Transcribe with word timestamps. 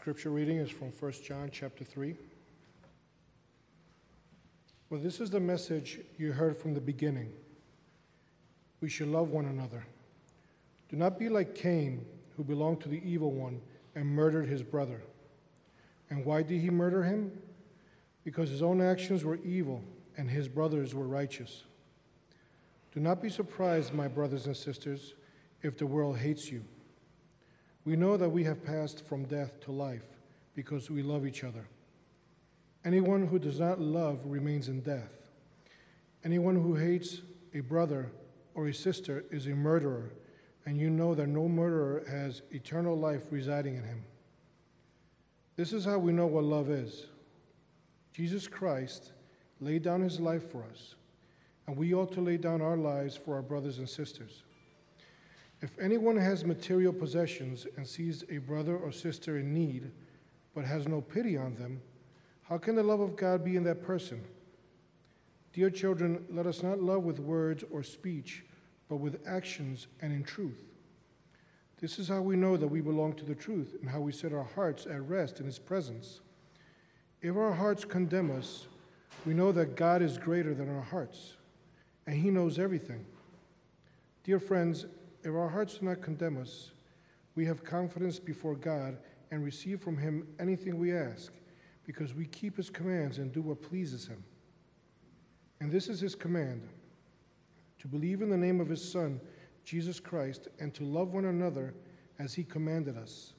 Scripture 0.00 0.30
reading 0.30 0.58
is 0.58 0.70
from 0.70 0.92
1 0.92 1.12
John 1.24 1.50
chapter 1.52 1.82
3. 1.82 2.14
Well, 4.88 5.00
this 5.00 5.20
is 5.20 5.28
the 5.28 5.40
message 5.40 5.98
you 6.16 6.30
heard 6.30 6.56
from 6.56 6.72
the 6.72 6.80
beginning. 6.80 7.32
We 8.80 8.88
should 8.88 9.08
love 9.08 9.30
one 9.30 9.46
another. 9.46 9.84
Do 10.88 10.96
not 10.96 11.18
be 11.18 11.28
like 11.28 11.56
Cain, 11.56 12.06
who 12.36 12.44
belonged 12.44 12.80
to 12.82 12.88
the 12.88 13.02
evil 13.04 13.32
one 13.32 13.60
and 13.96 14.06
murdered 14.06 14.46
his 14.46 14.62
brother. 14.62 15.02
And 16.10 16.24
why 16.24 16.42
did 16.42 16.60
he 16.60 16.70
murder 16.70 17.02
him? 17.02 17.32
Because 18.24 18.50
his 18.50 18.62
own 18.62 18.80
actions 18.80 19.24
were 19.24 19.40
evil 19.44 19.82
and 20.16 20.30
his 20.30 20.46
brothers 20.46 20.94
were 20.94 21.08
righteous. 21.08 21.64
Do 22.94 23.00
not 23.00 23.20
be 23.20 23.28
surprised, 23.28 23.92
my 23.92 24.06
brothers 24.06 24.46
and 24.46 24.56
sisters, 24.56 25.14
if 25.62 25.76
the 25.76 25.86
world 25.86 26.18
hates 26.18 26.50
you. 26.50 26.62
We 27.88 27.96
know 27.96 28.18
that 28.18 28.28
we 28.28 28.44
have 28.44 28.62
passed 28.66 29.06
from 29.06 29.24
death 29.24 29.60
to 29.60 29.72
life 29.72 30.04
because 30.54 30.90
we 30.90 31.02
love 31.02 31.26
each 31.26 31.42
other. 31.42 31.66
Anyone 32.84 33.26
who 33.26 33.38
does 33.38 33.60
not 33.60 33.80
love 33.80 34.18
remains 34.26 34.68
in 34.68 34.80
death. 34.80 35.08
Anyone 36.22 36.56
who 36.56 36.74
hates 36.74 37.22
a 37.54 37.60
brother 37.60 38.10
or 38.54 38.68
a 38.68 38.74
sister 38.74 39.24
is 39.30 39.46
a 39.46 39.54
murderer, 39.54 40.10
and 40.66 40.78
you 40.78 40.90
know 40.90 41.14
that 41.14 41.28
no 41.28 41.48
murderer 41.48 42.04
has 42.10 42.42
eternal 42.50 42.94
life 42.94 43.22
residing 43.30 43.76
in 43.76 43.84
him. 43.84 44.04
This 45.56 45.72
is 45.72 45.86
how 45.86 45.96
we 45.96 46.12
know 46.12 46.26
what 46.26 46.44
love 46.44 46.68
is. 46.68 47.06
Jesus 48.12 48.46
Christ 48.46 49.12
laid 49.60 49.82
down 49.82 50.02
his 50.02 50.20
life 50.20 50.52
for 50.52 50.62
us, 50.70 50.94
and 51.66 51.74
we 51.74 51.94
ought 51.94 52.12
to 52.12 52.20
lay 52.20 52.36
down 52.36 52.60
our 52.60 52.76
lives 52.76 53.16
for 53.16 53.36
our 53.36 53.42
brothers 53.42 53.78
and 53.78 53.88
sisters. 53.88 54.42
If 55.60 55.76
anyone 55.78 56.16
has 56.16 56.44
material 56.44 56.92
possessions 56.92 57.66
and 57.76 57.86
sees 57.86 58.24
a 58.30 58.38
brother 58.38 58.76
or 58.76 58.92
sister 58.92 59.38
in 59.38 59.52
need, 59.52 59.90
but 60.54 60.64
has 60.64 60.86
no 60.86 61.00
pity 61.00 61.36
on 61.36 61.56
them, 61.56 61.80
how 62.42 62.58
can 62.58 62.76
the 62.76 62.82
love 62.82 63.00
of 63.00 63.16
God 63.16 63.44
be 63.44 63.56
in 63.56 63.64
that 63.64 63.82
person? 63.82 64.22
Dear 65.52 65.70
children, 65.70 66.24
let 66.30 66.46
us 66.46 66.62
not 66.62 66.80
love 66.80 67.02
with 67.02 67.18
words 67.18 67.64
or 67.70 67.82
speech, 67.82 68.44
but 68.88 68.96
with 68.96 69.20
actions 69.26 69.88
and 70.00 70.12
in 70.12 70.22
truth. 70.22 70.62
This 71.80 71.98
is 71.98 72.08
how 72.08 72.22
we 72.22 72.36
know 72.36 72.56
that 72.56 72.68
we 72.68 72.80
belong 72.80 73.14
to 73.14 73.24
the 73.24 73.34
truth 73.34 73.76
and 73.80 73.90
how 73.90 74.00
we 74.00 74.12
set 74.12 74.32
our 74.32 74.48
hearts 74.54 74.86
at 74.86 75.08
rest 75.08 75.40
in 75.40 75.46
His 75.46 75.58
presence. 75.58 76.20
If 77.20 77.36
our 77.36 77.52
hearts 77.52 77.84
condemn 77.84 78.30
us, 78.30 78.66
we 79.26 79.34
know 79.34 79.52
that 79.52 79.76
God 79.76 80.02
is 80.02 80.18
greater 80.18 80.54
than 80.54 80.74
our 80.74 80.82
hearts, 80.82 81.34
and 82.06 82.16
He 82.16 82.30
knows 82.30 82.58
everything. 82.58 83.04
Dear 84.24 84.38
friends, 84.38 84.86
if 85.22 85.34
our 85.34 85.48
hearts 85.48 85.78
do 85.78 85.86
not 85.86 86.02
condemn 86.02 86.40
us, 86.40 86.70
we 87.34 87.44
have 87.46 87.64
confidence 87.64 88.18
before 88.18 88.54
God 88.54 88.98
and 89.30 89.44
receive 89.44 89.80
from 89.80 89.96
Him 89.96 90.26
anything 90.40 90.78
we 90.78 90.94
ask, 90.94 91.32
because 91.84 92.14
we 92.14 92.26
keep 92.26 92.56
His 92.56 92.70
commands 92.70 93.18
and 93.18 93.32
do 93.32 93.42
what 93.42 93.62
pleases 93.62 94.06
Him. 94.06 94.24
And 95.60 95.70
this 95.70 95.88
is 95.88 96.00
His 96.00 96.14
command 96.14 96.68
to 97.78 97.88
believe 97.88 98.22
in 98.22 98.30
the 98.30 98.36
name 98.36 98.60
of 98.60 98.68
His 98.68 98.90
Son, 98.90 99.20
Jesus 99.64 100.00
Christ, 100.00 100.48
and 100.58 100.74
to 100.74 100.84
love 100.84 101.12
one 101.12 101.26
another 101.26 101.74
as 102.18 102.34
He 102.34 102.44
commanded 102.44 102.96
us. 102.96 103.34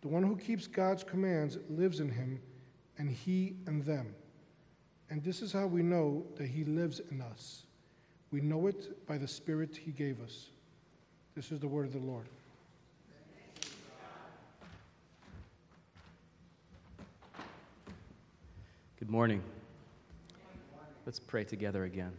The 0.00 0.08
one 0.08 0.22
who 0.22 0.36
keeps 0.36 0.66
God's 0.66 1.04
commands 1.04 1.58
lives 1.68 2.00
in 2.00 2.10
Him, 2.10 2.40
and 2.98 3.10
He 3.10 3.56
in 3.66 3.82
them. 3.82 4.14
And 5.10 5.22
this 5.22 5.42
is 5.42 5.52
how 5.52 5.66
we 5.66 5.82
know 5.82 6.26
that 6.36 6.48
He 6.48 6.64
lives 6.64 7.00
in 7.10 7.20
us. 7.20 7.64
We 8.30 8.40
know 8.40 8.66
it 8.66 9.06
by 9.06 9.18
the 9.18 9.28
Spirit 9.28 9.76
He 9.76 9.90
gave 9.90 10.20
us. 10.20 10.50
This 11.38 11.52
is 11.52 11.60
the 11.60 11.68
word 11.68 11.86
of 11.86 11.92
the 11.92 12.00
Lord. 12.00 12.26
Good 18.98 19.08
morning. 19.08 19.40
Let's 21.06 21.20
pray 21.20 21.44
together 21.44 21.84
again. 21.84 22.10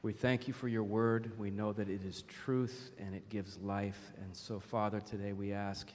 We 0.00 0.14
thank 0.14 0.48
you 0.48 0.54
for 0.54 0.66
your 0.66 0.82
word. 0.82 1.30
We 1.38 1.50
know 1.50 1.74
that 1.74 1.90
it 1.90 2.00
is 2.06 2.22
truth 2.22 2.92
and 2.98 3.14
it 3.14 3.28
gives 3.28 3.58
life. 3.58 4.00
And 4.22 4.34
so, 4.34 4.58
Father, 4.58 5.02
today 5.02 5.34
we 5.34 5.52
ask, 5.52 5.90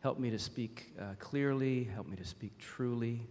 help 0.00 0.18
me 0.18 0.28
to 0.30 0.40
speak 0.40 0.92
uh, 1.00 1.14
clearly, 1.20 1.84
help 1.84 2.08
me 2.08 2.16
to 2.16 2.24
speak 2.24 2.58
truly, 2.58 3.24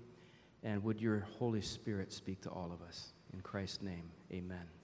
and 0.63 0.81
would 0.86 1.02
your 1.02 1.28
Holy 1.40 1.62
Spirit 1.62 2.13
speak 2.13 2.40
to 2.44 2.50
all 2.50 2.72
of 2.74 2.88
us. 2.88 3.12
In 3.34 3.41
Christ's 3.41 3.81
name, 3.81 4.09
amen. 4.31 4.76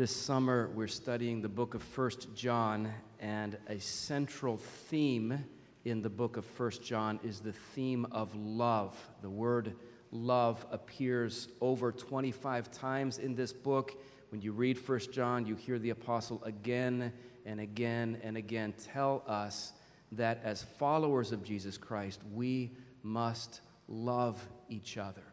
This 0.00 0.16
summer, 0.16 0.70
we're 0.74 0.88
studying 0.88 1.42
the 1.42 1.48
book 1.50 1.74
of 1.74 1.82
First 1.82 2.34
John, 2.34 2.90
and 3.18 3.58
a 3.68 3.78
central 3.78 4.56
theme 4.56 5.44
in 5.84 6.00
the 6.00 6.08
book 6.08 6.38
of 6.38 6.46
First 6.46 6.82
John 6.82 7.20
is 7.22 7.40
the 7.40 7.52
theme 7.52 8.06
of 8.10 8.34
love. 8.34 8.96
The 9.20 9.28
word 9.28 9.76
love 10.10 10.64
appears 10.70 11.48
over 11.60 11.92
25 11.92 12.70
times 12.70 13.18
in 13.18 13.34
this 13.34 13.52
book. 13.52 14.02
When 14.30 14.40
you 14.40 14.52
read 14.52 14.78
First 14.78 15.12
John, 15.12 15.44
you 15.44 15.54
hear 15.54 15.78
the 15.78 15.90
apostle 15.90 16.42
again 16.44 17.12
and 17.44 17.60
again 17.60 18.18
and 18.22 18.38
again 18.38 18.72
tell 18.82 19.22
us 19.26 19.74
that 20.12 20.40
as 20.42 20.62
followers 20.62 21.30
of 21.30 21.44
Jesus 21.44 21.76
Christ, 21.76 22.22
we 22.32 22.70
must 23.02 23.60
love 23.86 24.42
each 24.70 24.96
other. 24.96 25.29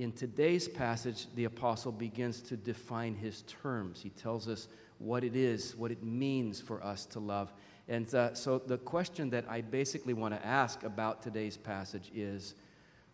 In 0.00 0.12
today's 0.12 0.66
passage, 0.66 1.26
the 1.34 1.44
apostle 1.44 1.92
begins 1.92 2.40
to 2.40 2.56
define 2.56 3.14
his 3.14 3.42
terms. 3.42 4.00
He 4.00 4.08
tells 4.08 4.48
us 4.48 4.66
what 4.96 5.22
it 5.24 5.36
is, 5.36 5.76
what 5.76 5.90
it 5.90 6.02
means 6.02 6.58
for 6.58 6.82
us 6.82 7.04
to 7.04 7.20
love. 7.20 7.52
And 7.86 8.14
uh, 8.14 8.32
so, 8.32 8.56
the 8.56 8.78
question 8.78 9.28
that 9.28 9.44
I 9.46 9.60
basically 9.60 10.14
want 10.14 10.32
to 10.32 10.46
ask 10.46 10.84
about 10.84 11.20
today's 11.20 11.58
passage 11.58 12.10
is 12.14 12.54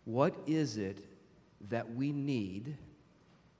what 0.05 0.33
is 0.47 0.77
it 0.77 1.03
that 1.67 1.93
we 1.93 2.13
need 2.13 2.77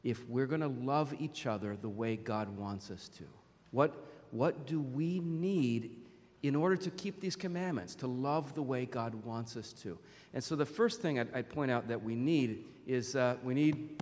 if 0.05 0.25
we're 0.29 0.47
going 0.47 0.61
to 0.61 0.69
love 0.69 1.13
each 1.19 1.45
other 1.45 1.75
the 1.75 1.89
way 1.89 2.15
God 2.15 2.47
wants 2.57 2.89
us 2.91 3.09
to? 3.17 3.25
What, 3.71 4.05
what 4.31 4.65
do 4.65 4.79
we 4.79 5.19
need 5.19 5.97
in 6.43 6.55
order 6.55 6.77
to 6.77 6.89
keep 6.91 7.19
these 7.19 7.35
commandments, 7.35 7.95
to 7.95 8.07
love 8.07 8.53
the 8.53 8.61
way 8.61 8.85
God 8.85 9.15
wants 9.25 9.57
us 9.57 9.73
to? 9.73 9.97
And 10.33 10.43
so, 10.43 10.55
the 10.55 10.65
first 10.65 11.01
thing 11.01 11.19
I'd, 11.19 11.33
I'd 11.33 11.49
point 11.49 11.71
out 11.71 11.87
that 11.87 12.03
we 12.03 12.15
need 12.15 12.65
is 12.85 13.15
uh, 13.15 13.37
we 13.43 13.53
need, 13.53 14.01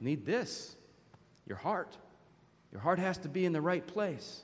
need 0.00 0.26
this 0.26 0.76
your 1.46 1.58
heart. 1.58 1.96
Your 2.72 2.80
heart 2.80 2.98
has 2.98 3.18
to 3.18 3.28
be 3.28 3.44
in 3.44 3.52
the 3.52 3.60
right 3.60 3.86
place. 3.86 4.42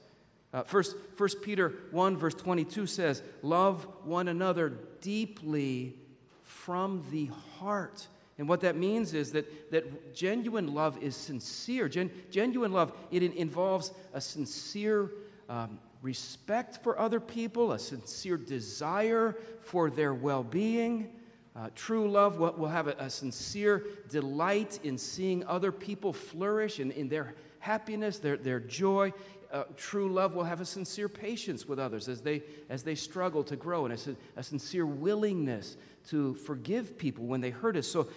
Uh, 0.55 0.63
first, 0.63 0.97
1 1.17 1.29
Peter 1.43 1.73
1, 1.91 2.17
verse 2.17 2.35
22 2.35 2.87
says, 2.87 3.23
Love 3.43 3.87
one 4.05 4.29
another 4.29 4.73
deeply 5.01 5.95
from 6.43 7.05
the 7.11 7.31
heart. 7.59 8.07
And 8.39 8.49
what 8.49 8.61
that 8.63 8.77
means 8.77 9.15
is 9.15 9.33
that, 9.33 9.71
that 9.71 10.15
genuine 10.15 10.75
love 10.75 11.03
is 11.03 11.17
sincere. 11.17 11.89
Gen, 11.89 12.11
genuine 12.31 12.73
love, 12.73 12.93
it 13.11 13.23
involves 13.23 13.93
a 14.13 14.21
sincere 14.21 15.11
um, 15.49 15.79
respect 16.03 16.83
for 16.83 16.99
other 16.99 17.21
people, 17.21 17.73
a 17.73 17.79
sincere 17.79 18.37
desire 18.37 19.37
for 19.61 19.89
their 19.89 20.13
well 20.13 20.43
being. 20.43 21.09
Uh, 21.55 21.69
true 21.75 22.11
love 22.11 22.39
will, 22.39 22.53
will 22.53 22.69
have 22.69 22.89
a, 22.89 22.97
a, 22.99 23.11
sincere 23.11 23.85
delight 24.09 24.81
in 24.85 24.97
seeing 24.97 25.45
other 25.47 25.71
people 25.71 26.13
flourish 26.13 26.79
and 26.79 26.93
in 26.93 27.09
their 27.09 27.35
happiness, 27.59 28.19
their, 28.19 28.37
their 28.37 28.59
joy. 28.59 29.13
Uh, 29.53 29.65
true 29.77 30.11
love 30.11 30.35
will 30.35 30.45
have 30.45 30.63
a 30.63 30.65
sincere 30.65 31.11
patience 31.11 31.67
with 31.69 31.79
others 31.79 32.09
as 32.09 32.23
they, 32.23 32.43
as 32.71 32.83
they 32.83 32.95
struggle 32.95 33.45
to 33.45 33.55
grow 33.55 33.85
and 33.85 33.95
a, 33.95 34.17
a 34.41 34.43
sincere 34.43 34.87
willingness 34.87 35.77
to 36.09 36.35
forgive 36.37 36.97
people 36.97 37.27
when 37.27 37.43
they 37.43 37.51
hurt 37.51 37.77
us. 37.77 37.87
So 37.87 38.09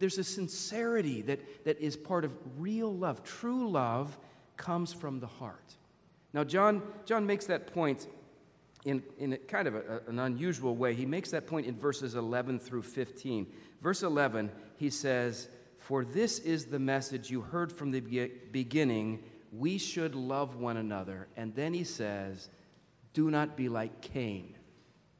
there's 0.00 0.18
a 0.18 0.24
sincerity 0.24 1.22
that, 1.22 1.64
that 1.64 1.78
is 1.80 1.96
part 1.96 2.24
of 2.24 2.36
real 2.58 2.92
love. 2.92 3.22
True 3.22 3.70
love 3.70 4.18
comes 4.56 4.92
from 4.92 5.20
the 5.20 5.28
heart. 5.28 5.76
Now, 6.34 6.42
John, 6.42 6.82
John 7.06 7.24
makes 7.24 7.46
that 7.46 7.72
point 7.72 8.08
in, 8.84 9.02
in 9.18 9.38
kind 9.48 9.68
of 9.68 9.76
a, 9.76 10.02
an 10.08 10.18
unusual 10.18 10.74
way. 10.74 10.92
He 10.92 11.06
makes 11.06 11.30
that 11.30 11.46
point 11.46 11.66
in 11.66 11.78
verses 11.78 12.16
11 12.16 12.58
through 12.58 12.82
15. 12.82 13.46
Verse 13.80 14.02
11, 14.02 14.50
he 14.76 14.90
says, 14.90 15.48
For 15.78 16.04
this 16.04 16.40
is 16.40 16.66
the 16.66 16.78
message 16.78 17.30
you 17.30 17.40
heard 17.40 17.72
from 17.72 17.92
the 17.92 18.00
beginning 18.50 19.22
we 19.52 19.78
should 19.78 20.16
love 20.16 20.56
one 20.56 20.78
another. 20.78 21.28
And 21.36 21.54
then 21.54 21.72
he 21.72 21.84
says, 21.84 22.50
Do 23.12 23.30
not 23.30 23.56
be 23.56 23.68
like 23.68 24.00
Cain. 24.00 24.56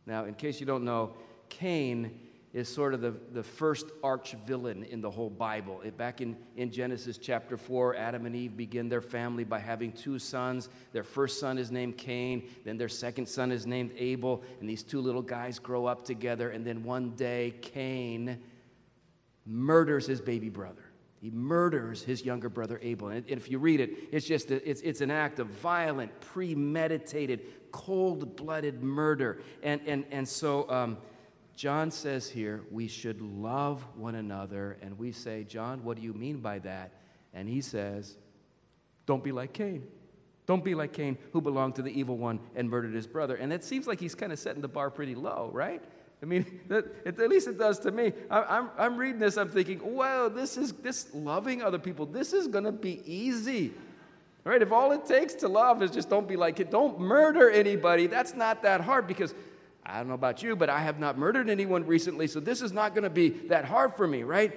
Now, 0.06 0.24
in 0.24 0.34
case 0.34 0.58
you 0.58 0.66
don't 0.66 0.84
know, 0.84 1.14
Cain 1.48 2.18
is 2.54 2.68
sort 2.68 2.94
of 2.94 3.00
the, 3.00 3.12
the 3.32 3.42
first 3.42 3.86
arch 4.04 4.36
villain 4.46 4.84
in 4.84 5.00
the 5.00 5.10
whole 5.10 5.28
Bible. 5.28 5.80
It, 5.84 5.98
back 5.98 6.20
in, 6.20 6.36
in 6.56 6.70
Genesis 6.70 7.18
chapter 7.18 7.56
4, 7.56 7.96
Adam 7.96 8.26
and 8.26 8.36
Eve 8.36 8.56
begin 8.56 8.88
their 8.88 9.00
family 9.00 9.42
by 9.42 9.58
having 9.58 9.90
two 9.90 10.20
sons. 10.20 10.68
Their 10.92 11.02
first 11.02 11.40
son 11.40 11.58
is 11.58 11.72
named 11.72 11.98
Cain, 11.98 12.48
then 12.64 12.78
their 12.78 12.88
second 12.88 13.26
son 13.26 13.50
is 13.50 13.66
named 13.66 13.90
Abel, 13.98 14.44
and 14.60 14.70
these 14.70 14.84
two 14.84 15.00
little 15.00 15.20
guys 15.20 15.58
grow 15.58 15.84
up 15.86 16.04
together. 16.04 16.50
And 16.50 16.64
then 16.64 16.84
one 16.84 17.10
day, 17.16 17.54
Cain 17.60 18.38
murders 19.44 20.06
his 20.06 20.20
baby 20.20 20.48
brother. 20.48 20.84
He 21.20 21.30
murders 21.30 22.02
his 22.02 22.24
younger 22.24 22.48
brother 22.48 22.78
Abel. 22.82 23.08
And 23.08 23.24
if 23.26 23.50
you 23.50 23.58
read 23.58 23.80
it, 23.80 24.10
it's 24.12 24.26
just 24.26 24.50
a, 24.52 24.68
it's, 24.68 24.80
it's 24.82 25.00
an 25.00 25.10
act 25.10 25.40
of 25.40 25.48
violent, 25.48 26.20
premeditated, 26.20 27.72
cold 27.72 28.36
blooded 28.36 28.82
murder. 28.82 29.40
And, 29.62 29.80
and, 29.86 30.04
and 30.10 30.28
so 30.28 30.68
um, 30.70 30.98
John 31.56 31.90
says 31.90 32.28
here, 32.28 32.62
we 32.70 32.88
should 32.88 33.20
love 33.20 33.86
one 33.96 34.16
another. 34.16 34.76
And 34.82 34.98
we 34.98 35.12
say, 35.12 35.44
John, 35.44 35.84
what 35.84 35.96
do 35.96 36.02
you 36.02 36.12
mean 36.12 36.38
by 36.38 36.58
that? 36.60 36.92
And 37.32 37.48
he 37.48 37.60
says, 37.60 38.16
don't 39.06 39.22
be 39.22 39.32
like 39.32 39.52
Cain. 39.52 39.86
Don't 40.46 40.64
be 40.64 40.74
like 40.74 40.92
Cain, 40.92 41.16
who 41.32 41.40
belonged 41.40 41.76
to 41.76 41.82
the 41.82 41.98
evil 41.98 42.18
one 42.18 42.38
and 42.54 42.68
murdered 42.68 42.94
his 42.94 43.06
brother. 43.06 43.36
And 43.36 43.52
it 43.52 43.64
seems 43.64 43.86
like 43.86 43.98
he's 43.98 44.14
kind 44.14 44.32
of 44.32 44.38
setting 44.38 44.60
the 44.60 44.68
bar 44.68 44.90
pretty 44.90 45.14
low, 45.14 45.50
right? 45.52 45.82
I 46.22 46.26
mean, 46.26 46.60
that, 46.68 46.86
at 47.06 47.18
least 47.28 47.48
it 47.48 47.58
does 47.58 47.78
to 47.80 47.90
me. 47.90 48.12
I, 48.30 48.38
am 48.38 48.44
I'm, 48.48 48.70
I'm 48.78 48.96
reading 48.96 49.20
this, 49.20 49.36
I'm 49.36 49.48
thinking, 49.48 49.80
wow, 49.94 50.28
this 50.28 50.56
is 50.56 50.72
this 50.72 51.08
loving 51.14 51.62
other 51.62 51.78
people, 51.78 52.06
this 52.06 52.32
is 52.32 52.46
going 52.46 52.64
to 52.64 52.72
be 52.72 53.00
easy. 53.04 53.72
Right? 54.42 54.60
If 54.60 54.72
all 54.72 54.92
it 54.92 55.06
takes 55.06 55.32
to 55.36 55.48
love 55.48 55.82
is 55.82 55.90
just 55.90 56.10
don't 56.10 56.28
be 56.28 56.36
like 56.36 56.60
it, 56.60 56.70
don't 56.70 57.00
murder 57.00 57.50
anybody, 57.50 58.06
that's 58.06 58.34
not 58.34 58.62
that 58.62 58.82
hard 58.82 59.06
because 59.06 59.34
I 59.86 59.98
don't 59.98 60.08
know 60.08 60.14
about 60.14 60.42
you, 60.42 60.56
but 60.56 60.70
I 60.70 60.80
have 60.80 60.98
not 60.98 61.18
murdered 61.18 61.50
anyone 61.50 61.86
recently, 61.86 62.26
so 62.26 62.40
this 62.40 62.62
is 62.62 62.72
not 62.72 62.94
going 62.94 63.04
to 63.04 63.10
be 63.10 63.28
that 63.48 63.64
hard 63.64 63.94
for 63.94 64.06
me, 64.06 64.22
right? 64.22 64.52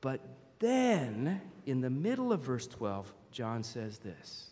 But 0.00 0.20
then, 0.58 1.40
in 1.66 1.80
the 1.80 1.90
middle 1.90 2.32
of 2.32 2.40
verse 2.40 2.66
12, 2.66 3.12
John 3.32 3.62
says 3.62 3.98
this 3.98 4.50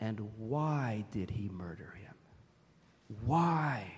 And 0.00 0.20
why 0.38 1.04
did 1.10 1.30
he 1.30 1.48
murder 1.48 1.94
him? 2.00 2.14
Why? 3.26 3.92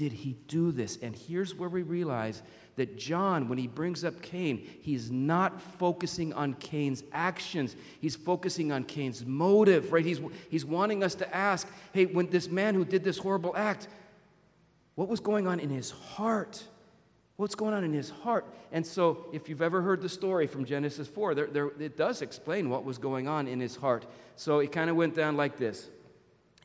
did 0.00 0.12
he 0.12 0.34
do 0.48 0.72
this? 0.72 0.98
And 1.02 1.14
here's 1.14 1.54
where 1.54 1.68
we 1.68 1.82
realize 1.82 2.42
that 2.76 2.96
John, 2.96 3.48
when 3.48 3.58
he 3.58 3.66
brings 3.66 4.04
up 4.04 4.22
Cain, 4.22 4.66
he's 4.80 5.10
not 5.10 5.60
focusing 5.60 6.32
on 6.32 6.54
Cain's 6.54 7.02
actions. 7.12 7.76
He's 8.00 8.16
focusing 8.16 8.72
on 8.72 8.84
Cain's 8.84 9.24
motive, 9.26 9.92
right? 9.92 10.04
He's, 10.04 10.20
he's 10.50 10.64
wanting 10.64 11.02
us 11.02 11.14
to 11.16 11.34
ask 11.34 11.68
hey, 11.92 12.06
when 12.06 12.28
this 12.30 12.48
man 12.48 12.74
who 12.74 12.84
did 12.84 13.04
this 13.04 13.18
horrible 13.18 13.54
act, 13.56 13.88
what 14.94 15.08
was 15.08 15.20
going 15.20 15.46
on 15.46 15.60
in 15.60 15.70
his 15.70 15.90
heart? 15.90 16.62
What's 17.36 17.54
going 17.54 17.72
on 17.72 17.84
in 17.84 17.92
his 17.94 18.10
heart? 18.10 18.44
And 18.70 18.86
so, 18.86 19.26
if 19.32 19.48
you've 19.48 19.62
ever 19.62 19.80
heard 19.80 20.02
the 20.02 20.10
story 20.10 20.46
from 20.46 20.66
Genesis 20.66 21.08
4, 21.08 21.34
there, 21.34 21.46
there, 21.46 21.70
it 21.80 21.96
does 21.96 22.20
explain 22.20 22.68
what 22.68 22.84
was 22.84 22.98
going 22.98 23.26
on 23.26 23.48
in 23.48 23.60
his 23.60 23.76
heart. 23.76 24.04
So, 24.36 24.58
it 24.58 24.72
kind 24.72 24.90
of 24.90 24.96
went 24.96 25.14
down 25.14 25.38
like 25.38 25.56
this 25.56 25.88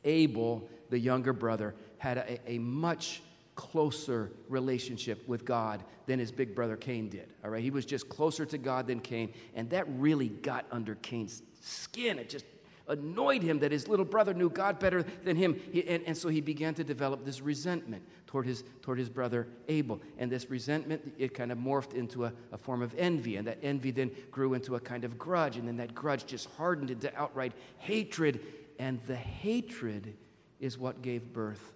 Abel, 0.04 0.68
the 0.90 1.00
younger 1.00 1.32
brother, 1.32 1.76
had 1.98 2.18
a, 2.18 2.52
a 2.52 2.60
much 2.60 3.22
closer 3.56 4.32
relationship 4.50 5.28
with 5.28 5.46
God 5.46 5.84
than 6.06 6.20
his 6.20 6.32
big 6.32 6.54
brother 6.54 6.78
Cain 6.78 7.10
did. 7.10 7.34
All 7.44 7.50
right, 7.50 7.64
he 7.64 7.72
was 7.72 7.86
just 7.86 8.10
closer 8.10 8.46
to 8.46 8.58
God 8.58 8.88
than 8.88 9.00
Cain, 9.00 9.34
and 9.56 9.70
that 9.70 9.86
really 9.98 10.30
got 10.30 10.66
under 10.72 10.96
Cain's 10.96 11.42
skin. 11.62 12.20
It 12.20 12.30
just 12.30 12.46
annoyed 12.88 13.42
him 13.42 13.60
that 13.60 13.72
his 13.72 13.88
little 13.88 14.06
brother 14.06 14.34
knew 14.34 14.50
God 14.50 14.80
better 14.80 15.04
than 15.24 15.36
him, 15.36 15.60
he, 15.72 15.88
and, 15.88 16.04
and 16.06 16.16
so 16.16 16.30
he 16.30 16.42
began 16.42 16.74
to 16.76 16.84
develop 16.84 17.26
this 17.26 17.42
resentment 17.42 18.04
toward 18.28 18.46
his 18.46 18.64
toward 18.82 19.00
his 19.00 19.10
brother 19.10 19.48
Abel. 19.68 20.02
And 20.18 20.32
this 20.32 20.50
resentment 20.50 21.14
it 21.18 21.34
kind 21.34 21.52
of 21.52 21.58
morphed 21.58 21.94
into 21.94 22.26
a, 22.26 22.34
a 22.52 22.58
form 22.58 22.82
of 22.82 22.94
envy, 22.98 23.38
and 23.38 23.48
that 23.48 23.58
envy 23.64 23.92
then 23.92 24.12
grew 24.32 24.54
into 24.54 24.76
a 24.76 24.80
kind 24.80 25.04
of 25.04 25.18
grudge, 25.18 25.58
and 25.58 25.68
then 25.68 25.78
that 25.78 25.96
grudge 25.96 26.26
just 26.26 26.50
hardened 26.52 26.92
into 26.92 27.16
outright 27.18 27.54
hatred, 27.78 28.42
and 28.80 29.02
the 29.08 29.16
hatred 29.16 30.16
is 30.60 30.78
what 30.78 31.02
gave 31.02 31.34
birth 31.34 31.74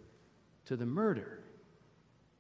to 0.66 0.76
the 0.76 0.86
murder. 0.86 1.40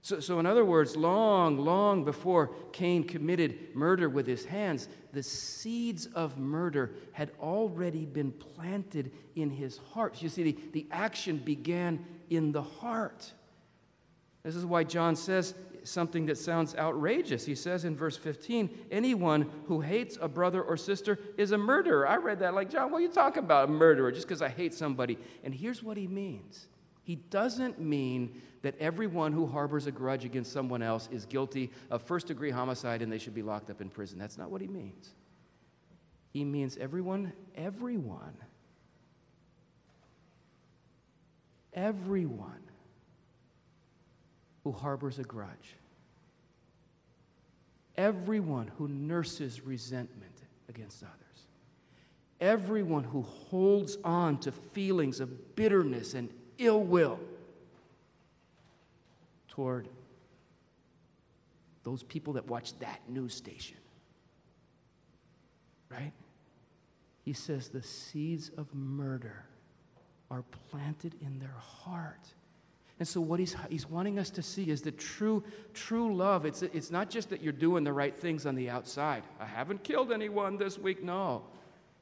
So, 0.02 0.20
so, 0.22 0.40
in 0.40 0.46
other 0.46 0.64
words, 0.64 0.96
long, 0.96 1.58
long 1.58 2.06
before 2.06 2.52
Cain 2.72 3.04
committed 3.04 3.76
murder 3.76 4.08
with 4.08 4.26
his 4.26 4.46
hands, 4.46 4.88
the 5.12 5.22
seeds 5.22 6.06
of 6.16 6.38
murder 6.38 6.92
had 7.12 7.32
already 7.42 8.06
been 8.06 8.32
planted 8.32 9.12
in 9.36 9.50
his 9.50 9.78
heart. 9.78 10.22
You 10.22 10.30
see, 10.30 10.44
the, 10.44 10.58
the 10.72 10.88
action 10.92 11.38
began 11.38 12.06
in 12.30 12.54
the 12.54 12.62
heart. 12.62 13.30
This 14.44 14.56
is 14.56 14.66
why 14.66 14.86
John 14.86 15.18
says 15.18 15.54
something 15.84 16.26
that 16.28 16.38
sounds 16.38 16.76
outrageous. 16.76 17.46
He 17.46 17.56
says 17.56 17.84
in 17.84 17.96
verse 17.96 18.16
15, 18.16 18.70
anyone 18.92 19.50
who 19.68 19.82
hates 19.82 20.18
a 20.22 20.30
brother 20.30 20.62
or 20.62 20.78
sister 20.78 21.20
is 21.38 21.52
a 21.52 21.58
murderer. 21.58 22.08
I 22.08 22.16
read 22.16 22.40
that 22.40 22.54
like, 22.54 22.70
John, 22.70 22.92
what 22.92 23.00
are 23.00 23.02
you 23.02 23.10
talking 23.10 23.44
about, 23.44 23.68
a 23.68 23.72
murderer, 23.72 24.12
just 24.12 24.28
because 24.28 24.42
I 24.42 24.50
hate 24.50 24.74
somebody? 24.74 25.18
And 25.44 25.54
here's 25.54 25.84
what 25.84 25.98
he 25.98 26.08
means 26.08 26.68
he 27.10 27.16
doesn't 27.16 27.80
mean 27.80 28.40
that 28.62 28.78
everyone 28.80 29.34
who 29.34 29.48
harbors 29.48 29.88
a 29.88 29.92
grudge 29.92 30.26
against 30.26 30.54
someone 30.54 30.84
else 30.84 31.10
is 31.12 31.26
guilty 31.26 31.72
of 31.90 32.04
first 32.04 32.28
degree 32.28 32.52
homicide 32.52 33.02
and 33.02 33.12
they 33.12 33.18
should 33.18 33.34
be 33.34 33.42
locked 33.42 33.72
up 33.72 33.82
in 33.82 33.90
prison. 33.90 34.20
That's 34.20 34.38
not 34.38 34.52
what 34.52 34.62
he 34.62 34.68
means. 34.68 35.10
He 36.34 36.46
means 36.46 36.78
everyone, 36.78 37.34
everyone, 37.56 38.38
everyone 41.74 42.62
who 44.64 44.72
harbors 44.72 45.18
a 45.18 45.24
grudge, 45.24 45.78
everyone 47.98 48.70
who 48.78 48.88
nurses 48.88 49.62
resentment 49.62 50.44
against 50.70 51.02
others, 51.02 51.48
everyone 52.40 53.04
who 53.04 53.24
holds 53.24 53.98
on 54.04 54.38
to 54.42 54.52
feelings 54.52 55.20
of 55.20 55.56
bitterness 55.56 56.14
and 56.14 56.30
ill 56.60 56.82
will 56.82 57.20
toward 59.48 59.88
those 61.84 62.04
people 62.04 62.34
that 62.34 62.48
watch 62.48 62.78
that 62.80 63.02
news 63.08 63.34
station. 63.34 63.78
Right? 65.90 66.12
He 67.24 67.34
says 67.34 67.70
the 67.70 67.82
seeds 67.82 68.52
of 68.58 68.74
murder 68.76 69.46
are 70.30 70.44
planted 70.70 71.16
in 71.22 71.40
their 71.40 71.56
heart. 71.58 72.28
And 73.00 73.08
so, 73.08 73.22
what 73.22 73.40
he's, 73.40 73.56
he's 73.70 73.90
wanting 73.90 74.20
us 74.20 74.30
to 74.32 74.42
see 74.42 74.70
is 74.70 74.82
that 74.82 75.00
true, 75.00 75.44
true 75.74 76.14
love, 76.14 76.46
it's, 76.46 76.62
it's 76.62 76.92
not 76.92 77.10
just 77.10 77.30
that 77.30 77.42
you're 77.42 77.54
doing 77.54 77.84
the 77.84 77.94
right 77.94 78.16
things 78.16 78.46
on 78.46 78.56
the 78.56 78.70
outside. 78.70 79.24
I 79.40 79.46
haven't 79.46 79.84
killed 79.84 80.12
anyone 80.12 80.58
this 80.58 80.78
week. 80.78 81.02
No. 81.02 81.44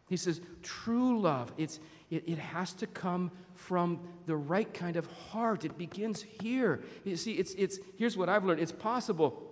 He 0.09 0.17
says, 0.17 0.41
true 0.63 1.19
love, 1.19 1.53
it's, 1.57 1.79
it, 2.09 2.23
it 2.27 2.37
has 2.37 2.73
to 2.73 2.87
come 2.87 3.31
from 3.55 3.99
the 4.25 4.35
right 4.35 4.71
kind 4.73 4.95
of 4.95 5.07
heart. 5.07 5.65
It 5.65 5.77
begins 5.77 6.21
here. 6.21 6.81
You 7.03 7.17
see, 7.17 7.33
it's, 7.33 7.53
it's, 7.55 7.79
here's 7.97 8.15
what 8.15 8.29
I've 8.29 8.45
learned 8.45 8.61
it's 8.61 8.71
possible. 8.71 9.43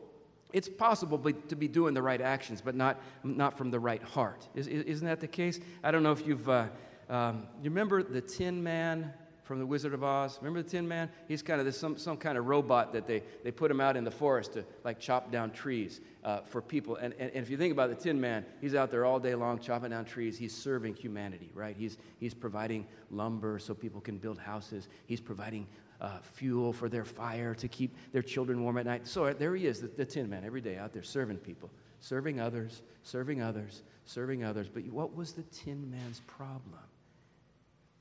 It's 0.54 0.70
possible 0.70 1.18
to 1.20 1.56
be 1.56 1.68
doing 1.68 1.94
the 1.94 2.02
right 2.02 2.22
actions, 2.22 2.62
but 2.62 2.76
not, 2.76 3.02
not 3.24 3.58
from 3.58 3.72
the 3.72 3.80
right 3.80 4.02
heart. 4.02 4.48
Is, 4.56 4.68
isn't 4.68 5.06
that 5.06 5.20
the 5.20 5.28
case? 5.28 5.60
I 5.84 5.92
don't 5.92 6.02
know 6.02 6.14
if 6.14 6.26
you've, 6.26 6.48
uh, 6.48 6.68
um, 7.10 7.48
you 7.62 7.70
remember 7.70 8.04
the 8.04 8.22
Tin 8.22 8.64
Man 8.64 9.12
from 9.46 9.60
The 9.60 9.66
Wizard 9.66 9.94
of 9.94 10.04
Oz. 10.04 10.38
Remember 10.42 10.62
the 10.62 10.70
Tin 10.70 10.88
Man? 10.88 11.10
He's 11.28 11.42
kind 11.42 11.60
of 11.60 11.66
this, 11.66 11.78
some, 11.80 11.98
some 11.98 12.18
kind 12.18 12.38
of 12.38 12.48
robot 12.48 12.92
that 12.94 13.08
they, 13.08 13.22
they 13.44 13.52
put 13.52 13.70
him 13.70 13.80
out 13.80 13.96
in 13.96 14.04
the 14.04 14.12
forest 14.12 14.54
to 14.54 14.66
like 14.84 15.00
chop 15.00 15.32
down 15.32 15.52
trees 15.52 16.02
uh, 16.24 16.42
for 16.42 16.62
people. 16.62 16.96
And, 16.96 17.14
and, 17.14 17.30
and, 17.30 17.44
if 17.44 17.50
you 17.50 17.56
think 17.56 17.72
about 17.72 17.90
the 17.90 17.96
Tin 17.96 18.20
Man, 18.20 18.44
he's 18.60 18.74
out 18.74 18.90
there 18.90 19.06
all 19.06 19.20
day 19.20 19.36
long 19.36 19.60
chopping 19.60 19.92
down 19.92 20.04
trees. 20.04 20.38
He's 20.38 20.56
serving 20.56 20.96
humanity, 20.96 21.52
right? 21.54 21.76
He's, 21.78 21.98
he's 22.20 22.34
providing 22.34 22.88
lumber 23.12 23.60
so 23.60 23.76
people 23.76 24.02
can 24.02 24.18
build 24.18 24.40
houses. 24.40 24.88
He's 25.06 25.22
providing 25.22 25.68
uh, 26.02 26.18
fuel 26.24 26.74
for 26.74 26.90
their 26.90 27.06
fire 27.06 27.54
to 27.56 27.68
keep 27.68 27.96
their 28.12 28.24
children 28.24 28.64
warm 28.64 28.80
at 28.80 28.86
night. 28.86 29.08
So 29.08 29.26
uh, 29.26 29.34
there 29.34 29.56
he 29.56 29.68
is, 29.68 29.80
the, 29.80 29.88
the 29.88 30.06
Tin 30.06 30.28
Man, 30.28 30.44
every 30.44 30.62
day 30.62 30.78
out 30.78 30.92
there 30.92 31.04
serving 31.04 31.38
people, 31.38 31.70
serving 32.00 32.40
others, 32.40 32.82
serving 33.04 33.44
others, 33.44 33.84
serving 34.06 34.44
others. 34.44 34.68
But 34.68 34.86
what 34.88 35.16
was 35.16 35.34
the 35.34 35.44
Tin 35.44 35.90
Man's 35.92 36.22
problem? 36.26 36.80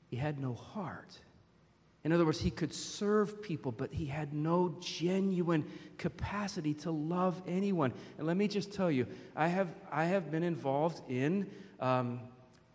He 0.07 0.17
had 0.17 0.39
no 0.39 0.53
heart. 0.53 1.19
In 2.05 2.11
other 2.11 2.23
words, 2.23 2.39
he 2.39 2.51
could 2.51 2.71
serve 2.71 3.41
people, 3.41 3.71
but 3.71 3.91
he 3.91 4.05
had 4.05 4.31
no 4.31 4.77
genuine 4.79 5.65
capacity 5.97 6.75
to 6.75 6.91
love 6.91 7.41
anyone. 7.47 7.91
And 8.19 8.27
let 8.27 8.37
me 8.37 8.47
just 8.47 8.71
tell 8.71 8.91
you, 8.91 9.07
I 9.35 9.47
have, 9.47 9.69
I 9.91 10.05
have 10.05 10.29
been 10.29 10.43
involved 10.43 11.01
in 11.09 11.49
um, 11.79 12.19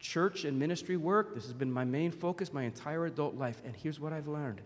church 0.01 0.45
and 0.45 0.59
ministry 0.59 0.97
work. 0.97 1.37
This 1.37 1.45
has 1.45 1.53
been 1.53 1.71
my 1.71 1.85
main 1.85 2.11
focus 2.11 2.53
my 2.53 2.65
entire 2.65 3.07
adult 3.07 3.37
life. 3.37 3.63
And 3.65 3.77
here's 3.77 4.01
what 4.01 4.13
I've 4.13 4.27
learned 4.27 4.63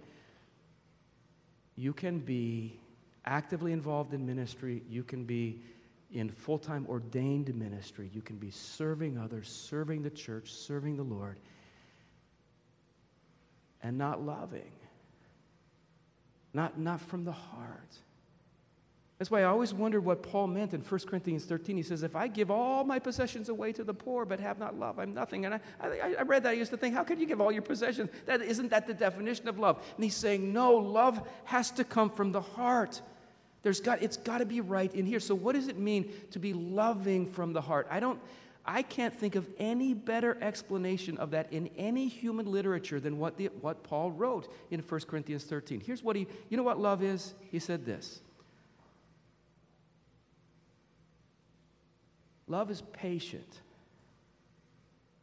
you 1.76 1.92
can 1.92 2.20
be 2.20 2.80
actively 3.26 3.72
involved 3.72 4.14
in 4.14 4.24
ministry, 4.24 4.82
you 4.88 5.02
can 5.02 5.24
be 5.24 5.60
in 6.10 6.30
full 6.30 6.58
time 6.58 6.86
ordained 6.88 7.54
ministry, 7.54 8.08
you 8.14 8.22
can 8.22 8.36
be 8.36 8.50
serving 8.50 9.18
others, 9.18 9.46
serving 9.46 10.02
the 10.02 10.10
church, 10.10 10.54
serving 10.54 10.96
the 10.96 11.02
Lord 11.02 11.36
and 13.84 13.98
not 13.98 14.24
loving, 14.24 14.72
not, 16.54 16.78
not 16.78 17.00
from 17.02 17.24
the 17.24 17.32
heart. 17.32 17.98
That's 19.18 19.30
why 19.30 19.42
I 19.42 19.44
always 19.44 19.72
wondered 19.72 20.04
what 20.04 20.22
Paul 20.22 20.48
meant 20.48 20.74
in 20.74 20.80
1 20.80 21.00
Corinthians 21.06 21.44
13. 21.44 21.76
He 21.76 21.82
says, 21.82 22.02
If 22.02 22.16
I 22.16 22.26
give 22.26 22.50
all 22.50 22.82
my 22.82 22.98
possessions 22.98 23.48
away 23.48 23.72
to 23.72 23.84
the 23.84 23.94
poor 23.94 24.24
but 24.24 24.40
have 24.40 24.58
not 24.58 24.76
love, 24.76 24.98
I'm 24.98 25.14
nothing. 25.14 25.44
And 25.44 25.54
I, 25.54 25.60
I, 25.80 26.14
I 26.18 26.22
read 26.22 26.42
that. 26.42 26.50
I 26.50 26.52
used 26.52 26.72
to 26.72 26.76
think, 26.76 26.94
How 26.94 27.04
could 27.04 27.20
you 27.20 27.26
give 27.26 27.40
all 27.40 27.52
your 27.52 27.62
possessions? 27.62 28.10
That, 28.26 28.42
isn't 28.42 28.70
that 28.70 28.86
the 28.86 28.94
definition 28.94 29.46
of 29.46 29.58
love? 29.58 29.76
And 29.96 30.02
he's 30.02 30.16
saying, 30.16 30.52
No, 30.52 30.74
love 30.74 31.22
has 31.44 31.70
to 31.72 31.84
come 31.84 32.10
from 32.10 32.32
the 32.32 32.40
heart. 32.40 33.00
There's 33.62 33.80
got, 33.80 34.02
it's 34.02 34.16
got 34.16 34.38
to 34.38 34.46
be 34.46 34.60
right 34.60 34.92
in 34.94 35.06
here. 35.06 35.20
So, 35.20 35.34
what 35.34 35.54
does 35.54 35.68
it 35.68 35.78
mean 35.78 36.12
to 36.32 36.38
be 36.38 36.52
loving 36.52 37.26
from 37.26 37.52
the 37.52 37.60
heart? 37.60 37.86
I 37.90 38.00
don't, 38.00 38.18
I 38.66 38.82
can't 38.82 39.14
think 39.14 39.34
of 39.34 39.46
any 39.58 39.92
better 39.92 40.38
explanation 40.40 41.18
of 41.18 41.32
that 41.32 41.52
in 41.52 41.68
any 41.76 42.08
human 42.08 42.50
literature 42.50 42.98
than 42.98 43.18
what, 43.18 43.36
the, 43.36 43.46
what 43.60 43.82
Paul 43.82 44.10
wrote 44.10 44.50
in 44.70 44.80
1 44.80 45.00
Corinthians 45.02 45.44
13. 45.44 45.80
Here's 45.80 46.02
what 46.02 46.16
he, 46.16 46.26
you 46.48 46.56
know 46.56 46.62
what 46.62 46.80
love 46.80 47.02
is? 47.02 47.34
He 47.50 47.58
said 47.58 47.84
this 47.84 48.20
Love 52.46 52.70
is 52.70 52.82
patient. 52.92 53.60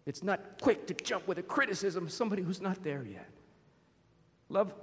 It's 0.05 0.23
not 0.23 0.59
quick 0.61 0.87
to 0.87 0.93
jump 0.93 1.27
with 1.27 1.37
a 1.37 1.43
criticism 1.43 2.05
of 2.05 2.11
somebody 2.11 2.41
who's 2.41 2.61
not 2.61 2.83
there 2.83 3.03
yet. 3.03 3.29
Love, 4.49 4.73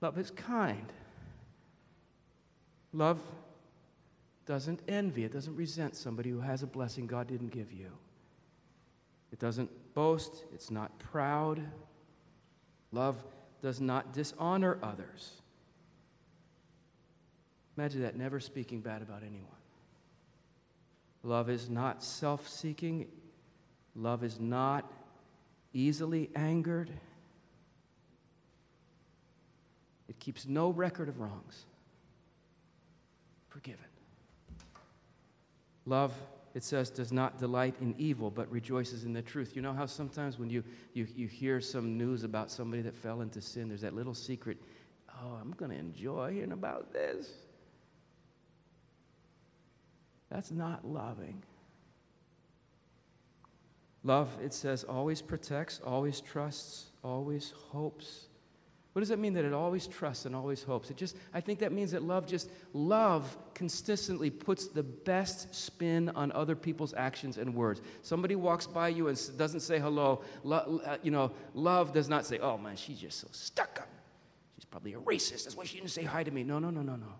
love 0.00 0.18
is 0.18 0.30
kind. 0.32 0.92
Love 2.92 3.20
doesn't 4.46 4.80
envy, 4.88 5.24
it 5.24 5.32
doesn't 5.32 5.54
resent 5.54 5.96
somebody 5.96 6.30
who 6.30 6.40
has 6.40 6.62
a 6.62 6.66
blessing 6.66 7.06
God 7.06 7.26
didn't 7.28 7.50
give 7.50 7.72
you. 7.72 7.90
It 9.32 9.38
doesn't 9.38 9.70
boast, 9.94 10.44
it's 10.52 10.70
not 10.70 10.98
proud. 10.98 11.62
Love 12.92 13.22
does 13.62 13.80
not 13.80 14.12
dishonor 14.12 14.78
others. 14.82 15.40
Imagine 17.76 18.02
that, 18.02 18.16
never 18.16 18.40
speaking 18.40 18.80
bad 18.80 19.02
about 19.02 19.22
anyone. 19.22 19.46
Love 21.22 21.50
is 21.50 21.68
not 21.68 22.02
self 22.02 22.48
seeking, 22.48 23.06
love 23.94 24.24
is 24.24 24.40
not 24.40 24.90
easily 25.72 26.30
angered. 26.34 26.90
It 30.08 30.18
keeps 30.18 30.46
no 30.46 30.70
record 30.70 31.08
of 31.08 31.20
wrongs. 31.20 31.66
Forgiven. 33.48 33.89
Love, 35.86 36.12
it 36.54 36.64
says, 36.64 36.90
does 36.90 37.12
not 37.12 37.38
delight 37.38 37.74
in 37.80 37.94
evil, 37.98 38.30
but 38.30 38.50
rejoices 38.50 39.04
in 39.04 39.12
the 39.12 39.22
truth. 39.22 39.54
You 39.54 39.62
know 39.62 39.72
how 39.72 39.86
sometimes 39.86 40.38
when 40.38 40.50
you, 40.50 40.62
you, 40.94 41.06
you 41.14 41.26
hear 41.26 41.60
some 41.60 41.96
news 41.96 42.24
about 42.24 42.50
somebody 42.50 42.82
that 42.82 42.94
fell 42.94 43.20
into 43.20 43.40
sin, 43.40 43.68
there's 43.68 43.80
that 43.80 43.94
little 43.94 44.14
secret, 44.14 44.58
oh, 45.22 45.38
I'm 45.40 45.52
going 45.52 45.70
to 45.70 45.78
enjoy 45.78 46.32
hearing 46.32 46.52
about 46.52 46.92
this. 46.92 47.30
That's 50.30 50.50
not 50.50 50.84
loving. 50.84 51.42
Love, 54.02 54.30
it 54.42 54.54
says, 54.54 54.84
always 54.84 55.20
protects, 55.20 55.80
always 55.84 56.20
trusts, 56.20 56.86
always 57.04 57.52
hopes, 57.56 58.26
what 58.92 59.00
does 59.00 59.08
that 59.10 59.20
mean 59.20 59.34
that 59.34 59.44
it 59.44 59.52
always 59.52 59.86
trusts 59.86 60.26
and 60.26 60.34
always 60.34 60.64
hopes? 60.64 60.90
It 60.90 60.96
just, 60.96 61.16
I 61.32 61.40
think 61.40 61.60
that 61.60 61.70
means 61.70 61.92
that 61.92 62.02
love 62.02 62.26
just, 62.26 62.50
love 62.72 63.36
consistently 63.54 64.30
puts 64.30 64.66
the 64.66 64.82
best 64.82 65.54
spin 65.54 66.08
on 66.10 66.32
other 66.32 66.56
people's 66.56 66.92
actions 66.94 67.38
and 67.38 67.54
words. 67.54 67.82
Somebody 68.02 68.34
walks 68.34 68.66
by 68.66 68.88
you 68.88 69.06
and 69.06 69.38
doesn't 69.38 69.60
say 69.60 69.78
hello. 69.78 70.22
Lo, 70.42 70.80
uh, 70.84 70.96
you 71.04 71.12
know, 71.12 71.30
love 71.54 71.92
does 71.92 72.08
not 72.08 72.26
say, 72.26 72.40
oh 72.40 72.58
man, 72.58 72.74
she's 72.74 72.98
just 72.98 73.20
so 73.20 73.28
stuck 73.30 73.78
up. 73.80 73.88
She's 74.56 74.64
probably 74.64 74.94
a 74.94 74.98
racist. 74.98 75.44
That's 75.44 75.56
why 75.56 75.64
she 75.64 75.76
didn't 75.76 75.90
say 75.90 76.02
hi 76.02 76.24
to 76.24 76.30
me. 76.32 76.42
No, 76.42 76.58
no, 76.58 76.70
no, 76.70 76.82
no, 76.82 76.96
no. 76.96 77.12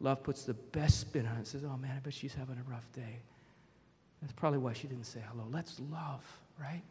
Love 0.00 0.22
puts 0.24 0.44
the 0.44 0.54
best 0.54 0.98
spin 0.98 1.26
on 1.26 1.36
it 1.36 1.46
says, 1.46 1.62
oh 1.62 1.76
man, 1.76 1.92
I 1.96 2.00
bet 2.00 2.12
she's 2.12 2.34
having 2.34 2.56
a 2.56 2.70
rough 2.70 2.90
day. 2.92 3.20
That's 4.20 4.32
probably 4.32 4.58
why 4.58 4.72
she 4.72 4.88
didn't 4.88 5.06
say 5.06 5.20
hello. 5.30 5.46
Let's 5.52 5.80
love, 5.92 6.24
right? 6.60 6.82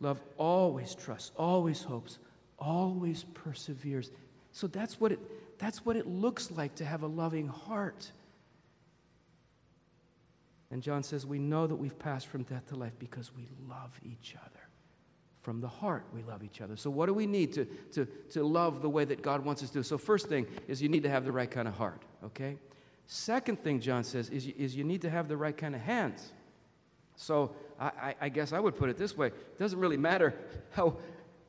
Love 0.00 0.20
always 0.36 0.94
trusts, 0.94 1.32
always 1.36 1.82
hopes, 1.82 2.18
always 2.58 3.24
perseveres. 3.34 4.10
So 4.52 4.66
that's 4.66 5.00
what 5.00 5.12
it, 5.12 5.20
that's 5.58 5.84
what 5.84 5.96
it 5.96 6.06
looks 6.06 6.50
like 6.50 6.74
to 6.76 6.84
have 6.84 7.02
a 7.02 7.06
loving 7.06 7.48
heart. 7.48 8.10
And 10.70 10.82
John 10.82 11.02
says, 11.02 11.26
We 11.26 11.38
know 11.38 11.66
that 11.66 11.76
we've 11.76 11.98
passed 11.98 12.26
from 12.26 12.42
death 12.44 12.66
to 12.68 12.76
life 12.76 12.92
because 12.98 13.30
we 13.34 13.48
love 13.68 13.98
each 14.04 14.34
other. 14.40 14.60
From 15.42 15.60
the 15.60 15.68
heart, 15.68 16.04
we 16.12 16.22
love 16.22 16.42
each 16.44 16.60
other. 16.60 16.76
So, 16.76 16.90
what 16.90 17.06
do 17.06 17.14
we 17.14 17.26
need 17.26 17.52
to, 17.54 17.64
to, 17.92 18.06
to 18.30 18.44
love 18.44 18.82
the 18.82 18.88
way 18.88 19.04
that 19.04 19.22
God 19.22 19.44
wants 19.44 19.62
us 19.62 19.70
to? 19.70 19.82
So, 19.82 19.96
first 19.96 20.28
thing 20.28 20.46
is 20.66 20.82
you 20.82 20.88
need 20.88 21.04
to 21.04 21.08
have 21.08 21.24
the 21.24 21.32
right 21.32 21.50
kind 21.50 21.66
of 21.66 21.74
heart, 21.74 22.02
okay? 22.24 22.58
Second 23.06 23.62
thing, 23.62 23.80
John 23.80 24.04
says, 24.04 24.28
is, 24.28 24.46
is 24.46 24.76
you 24.76 24.84
need 24.84 25.00
to 25.02 25.10
have 25.10 25.28
the 25.28 25.36
right 25.36 25.56
kind 25.56 25.74
of 25.74 25.80
hands. 25.80 26.32
So, 27.16 27.54
I, 27.80 27.86
I, 27.86 28.14
I 28.22 28.28
guess 28.28 28.52
I 28.52 28.60
would 28.60 28.76
put 28.76 28.90
it 28.90 28.98
this 28.98 29.16
way 29.16 29.28
it 29.28 29.58
doesn't 29.58 29.78
really 29.78 29.96
matter 29.96 30.34
how, 30.72 30.96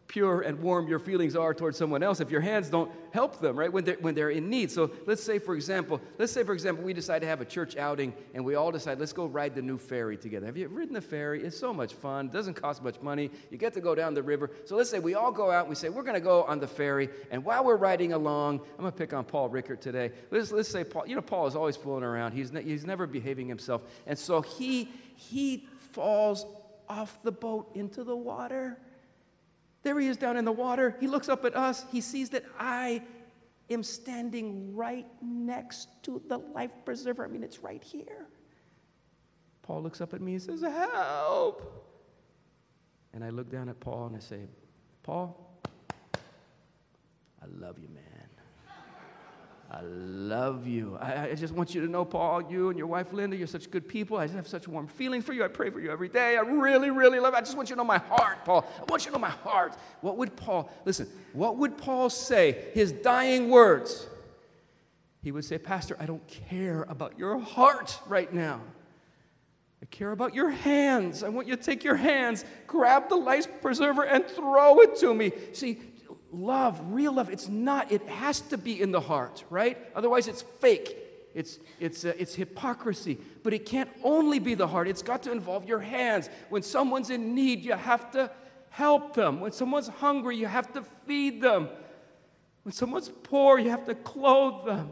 pure 0.09 0.41
and 0.41 0.59
warm 0.59 0.87
your 0.87 0.97
feelings 0.97 1.35
are 1.35 1.53
towards 1.53 1.77
someone 1.77 2.01
else 2.01 2.19
if 2.19 2.31
your 2.31 2.41
hands 2.41 2.67
don't 2.67 2.91
help 3.11 3.39
them 3.39 3.57
right 3.57 3.71
when 3.71 3.85
they're, 3.85 3.97
when 4.01 4.15
they're 4.15 4.31
in 4.31 4.49
need. 4.49 4.69
So 4.71 4.91
let's 5.05 5.23
say 5.23 5.37
for 5.37 5.55
example 5.55 6.01
let's 6.17 6.33
say 6.33 6.43
for 6.43 6.53
example 6.53 6.83
we 6.83 6.93
decide 6.93 7.19
to 7.19 7.27
have 7.27 7.41
a 7.41 7.45
church 7.45 7.77
outing 7.77 8.13
and 8.33 8.43
we 8.43 8.55
all 8.55 8.71
decide 8.71 8.99
let's 8.99 9.13
go 9.13 9.27
ride 9.27 9.53
the 9.53 9.61
new 9.61 9.77
ferry 9.77 10.17
together. 10.17 10.47
Have 10.47 10.57
you 10.57 10.67
ridden 10.67 10.95
the 10.95 11.01
ferry? 11.01 11.43
It's 11.43 11.57
so 11.57 11.73
much 11.73 11.93
fun. 11.93 12.25
It 12.25 12.33
doesn't 12.33 12.55
cost 12.55 12.83
much 12.83 12.99
money. 13.01 13.29
You 13.51 13.57
get 13.59 13.73
to 13.75 13.81
go 13.81 13.93
down 13.93 14.15
the 14.15 14.23
river. 14.23 14.49
So 14.65 14.75
let's 14.75 14.89
say 14.89 14.97
we 14.97 15.13
all 15.13 15.31
go 15.31 15.51
out 15.51 15.61
and 15.61 15.69
we 15.69 15.75
say 15.75 15.89
we're 15.89 16.03
going 16.03 16.15
to 16.15 16.19
go 16.19 16.43
on 16.43 16.59
the 16.59 16.67
ferry 16.67 17.09
and 17.29 17.45
while 17.45 17.63
we're 17.63 17.77
riding 17.77 18.13
along 18.13 18.61
i'm 18.77 18.81
going 18.81 18.91
to 18.91 18.97
pick 18.97 19.13
on 19.13 19.23
paul 19.23 19.47
rickert 19.47 19.79
today. 19.79 20.11
Let's, 20.31 20.51
let's 20.51 20.69
say 20.69 20.83
paul 20.83 21.05
you 21.07 21.15
know 21.15 21.21
paul 21.21 21.45
is 21.45 21.55
always 21.55 21.75
fooling 21.75 22.03
around. 22.03 22.31
He's, 22.31 22.51
ne- 22.51 22.63
he's 22.63 22.85
never 22.85 23.05
behaving 23.05 23.47
himself. 23.47 23.83
And 24.07 24.17
so 24.17 24.41
he 24.41 24.89
he 25.15 25.67
falls 25.91 26.47
off 26.87 27.21
the 27.21 27.31
boat 27.31 27.69
into 27.75 28.03
the 28.03 28.15
water 28.15 28.79
there 29.83 29.99
he 29.99 30.07
is 30.07 30.17
down 30.17 30.37
in 30.37 30.45
the 30.45 30.51
water. 30.51 30.95
He 30.99 31.07
looks 31.07 31.29
up 31.29 31.45
at 31.45 31.55
us. 31.55 31.85
He 31.91 32.01
sees 32.01 32.29
that 32.31 32.43
I 32.57 33.01
am 33.69 33.83
standing 33.83 34.75
right 34.75 35.07
next 35.21 35.89
to 36.03 36.21
the 36.27 36.37
life 36.37 36.71
preserver. 36.85 37.23
I 37.23 37.27
mean, 37.27 37.43
it's 37.43 37.59
right 37.59 37.83
here. 37.83 38.27
Paul 39.61 39.83
looks 39.83 40.01
up 40.01 40.13
at 40.13 40.21
me 40.21 40.33
and 40.33 40.41
says, 40.41 40.61
Help! 40.61 41.85
And 43.13 43.23
I 43.23 43.29
look 43.29 43.49
down 43.49 43.69
at 43.69 43.79
Paul 43.79 44.07
and 44.07 44.15
I 44.15 44.19
say, 44.19 44.41
Paul, 45.03 45.61
I 46.13 47.45
love 47.57 47.79
you, 47.79 47.87
man. 47.89 48.18
I 49.71 49.81
love 49.81 50.65
you. 50.65 50.97
I, 50.99 51.29
I, 51.29 51.35
just 51.35 51.53
want 51.53 51.75
you 51.75 51.81
to 51.81 51.87
know, 51.87 52.03
Paul, 52.03 52.41
you 52.51 52.69
and 52.69 52.77
your 52.77 52.87
wife 52.87 53.13
Linda, 53.13 53.37
you're 53.37 53.45
such 53.45 53.69
good 53.69 53.87
people. 53.87 54.17
I 54.17 54.25
just 54.25 54.35
have 54.35 54.47
such 54.47 54.67
warm 54.67 54.87
feelings 54.87 55.23
for 55.23 55.33
you. 55.33 55.43
I 55.43 55.47
pray 55.47 55.69
for 55.69 55.79
you 55.79 55.91
every 55.91 56.09
day. 56.09 56.37
I 56.37 56.41
really, 56.41 56.89
really 56.89 57.19
love 57.19 57.33
you. 57.33 57.37
I 57.37 57.41
just 57.41 57.55
want 57.55 57.69
you 57.69 57.75
to 57.75 57.77
know 57.77 57.85
my 57.85 57.99
heart, 57.99 58.43
Paul. 58.45 58.65
I 58.79 58.85
want 58.89 59.05
you 59.05 59.11
to 59.11 59.17
know 59.17 59.21
my 59.21 59.29
heart. 59.29 59.75
What 60.01 60.17
would 60.17 60.35
Paul, 60.35 60.71
listen, 60.85 61.07
what 61.33 61.57
would 61.57 61.77
Paul 61.77 62.09
say? 62.09 62.71
His 62.73 62.91
dying 62.91 63.51
words. 63.51 64.07
He 65.21 65.31
would 65.31 65.45
say, 65.45 65.59
Pastor, 65.59 65.95
I 65.99 66.07
don't 66.07 66.25
care 66.27 66.87
about 66.89 67.19
your 67.19 67.37
heart 67.37 67.99
right 68.07 68.33
now. 68.33 68.61
I 69.83 69.85
care 69.85 70.11
about 70.11 70.33
your 70.33 70.49
hands. 70.49 71.23
I 71.23 71.29
want 71.29 71.47
you 71.47 71.55
to 71.55 71.61
take 71.61 71.83
your 71.83 71.95
hands, 71.95 72.43
grab 72.65 73.07
the 73.07 73.15
life 73.15 73.47
preserver, 73.61 74.03
and 74.03 74.25
throw 74.25 74.79
it 74.81 74.97
to 74.97 75.13
me. 75.13 75.31
See, 75.53 75.79
love, 76.31 76.79
real 76.91 77.13
love, 77.13 77.29
it's 77.29 77.47
not, 77.47 77.91
it 77.91 78.01
has 78.07 78.41
to 78.41 78.57
be 78.57 78.81
in 78.81 78.91
the 78.91 78.99
heart, 78.99 79.43
right? 79.49 79.77
Otherwise, 79.95 80.27
it's 80.27 80.41
fake. 80.41 80.97
It's, 81.33 81.59
it's, 81.79 82.05
uh, 82.05 82.13
it's 82.17 82.35
hypocrisy. 82.35 83.17
But 83.43 83.53
it 83.53 83.65
can't 83.65 83.89
only 84.03 84.39
be 84.39 84.55
the 84.55 84.67
heart, 84.67 84.87
it's 84.87 85.01
got 85.01 85.23
to 85.23 85.31
involve 85.31 85.65
your 85.65 85.79
hands. 85.79 86.29
When 86.49 86.63
someone's 86.63 87.09
in 87.09 87.35
need, 87.35 87.63
you 87.63 87.73
have 87.73 88.11
to 88.11 88.31
help 88.69 89.13
them. 89.13 89.39
When 89.39 89.51
someone's 89.51 89.87
hungry, 89.87 90.37
you 90.37 90.47
have 90.47 90.71
to 90.73 90.83
feed 90.83 91.41
them. 91.41 91.69
When 92.63 92.73
someone's 92.73 93.09
poor, 93.23 93.57
you 93.59 93.69
have 93.69 93.85
to 93.85 93.95
clothe 93.95 94.65
them. 94.65 94.91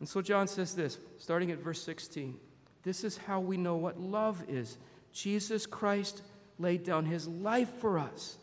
And 0.00 0.08
so 0.08 0.20
John 0.20 0.48
says 0.48 0.74
this, 0.74 0.98
starting 1.18 1.50
at 1.50 1.58
verse 1.58 1.82
16 1.82 2.36
This 2.82 3.04
is 3.04 3.16
how 3.16 3.40
we 3.40 3.56
know 3.56 3.76
what 3.76 3.98
love 3.98 4.42
is. 4.48 4.78
Jesus 5.12 5.64
Christ 5.64 6.22
laid 6.58 6.84
down 6.84 7.04
his 7.04 7.26
life 7.26 7.70
for 7.80 7.98
us 7.98 8.38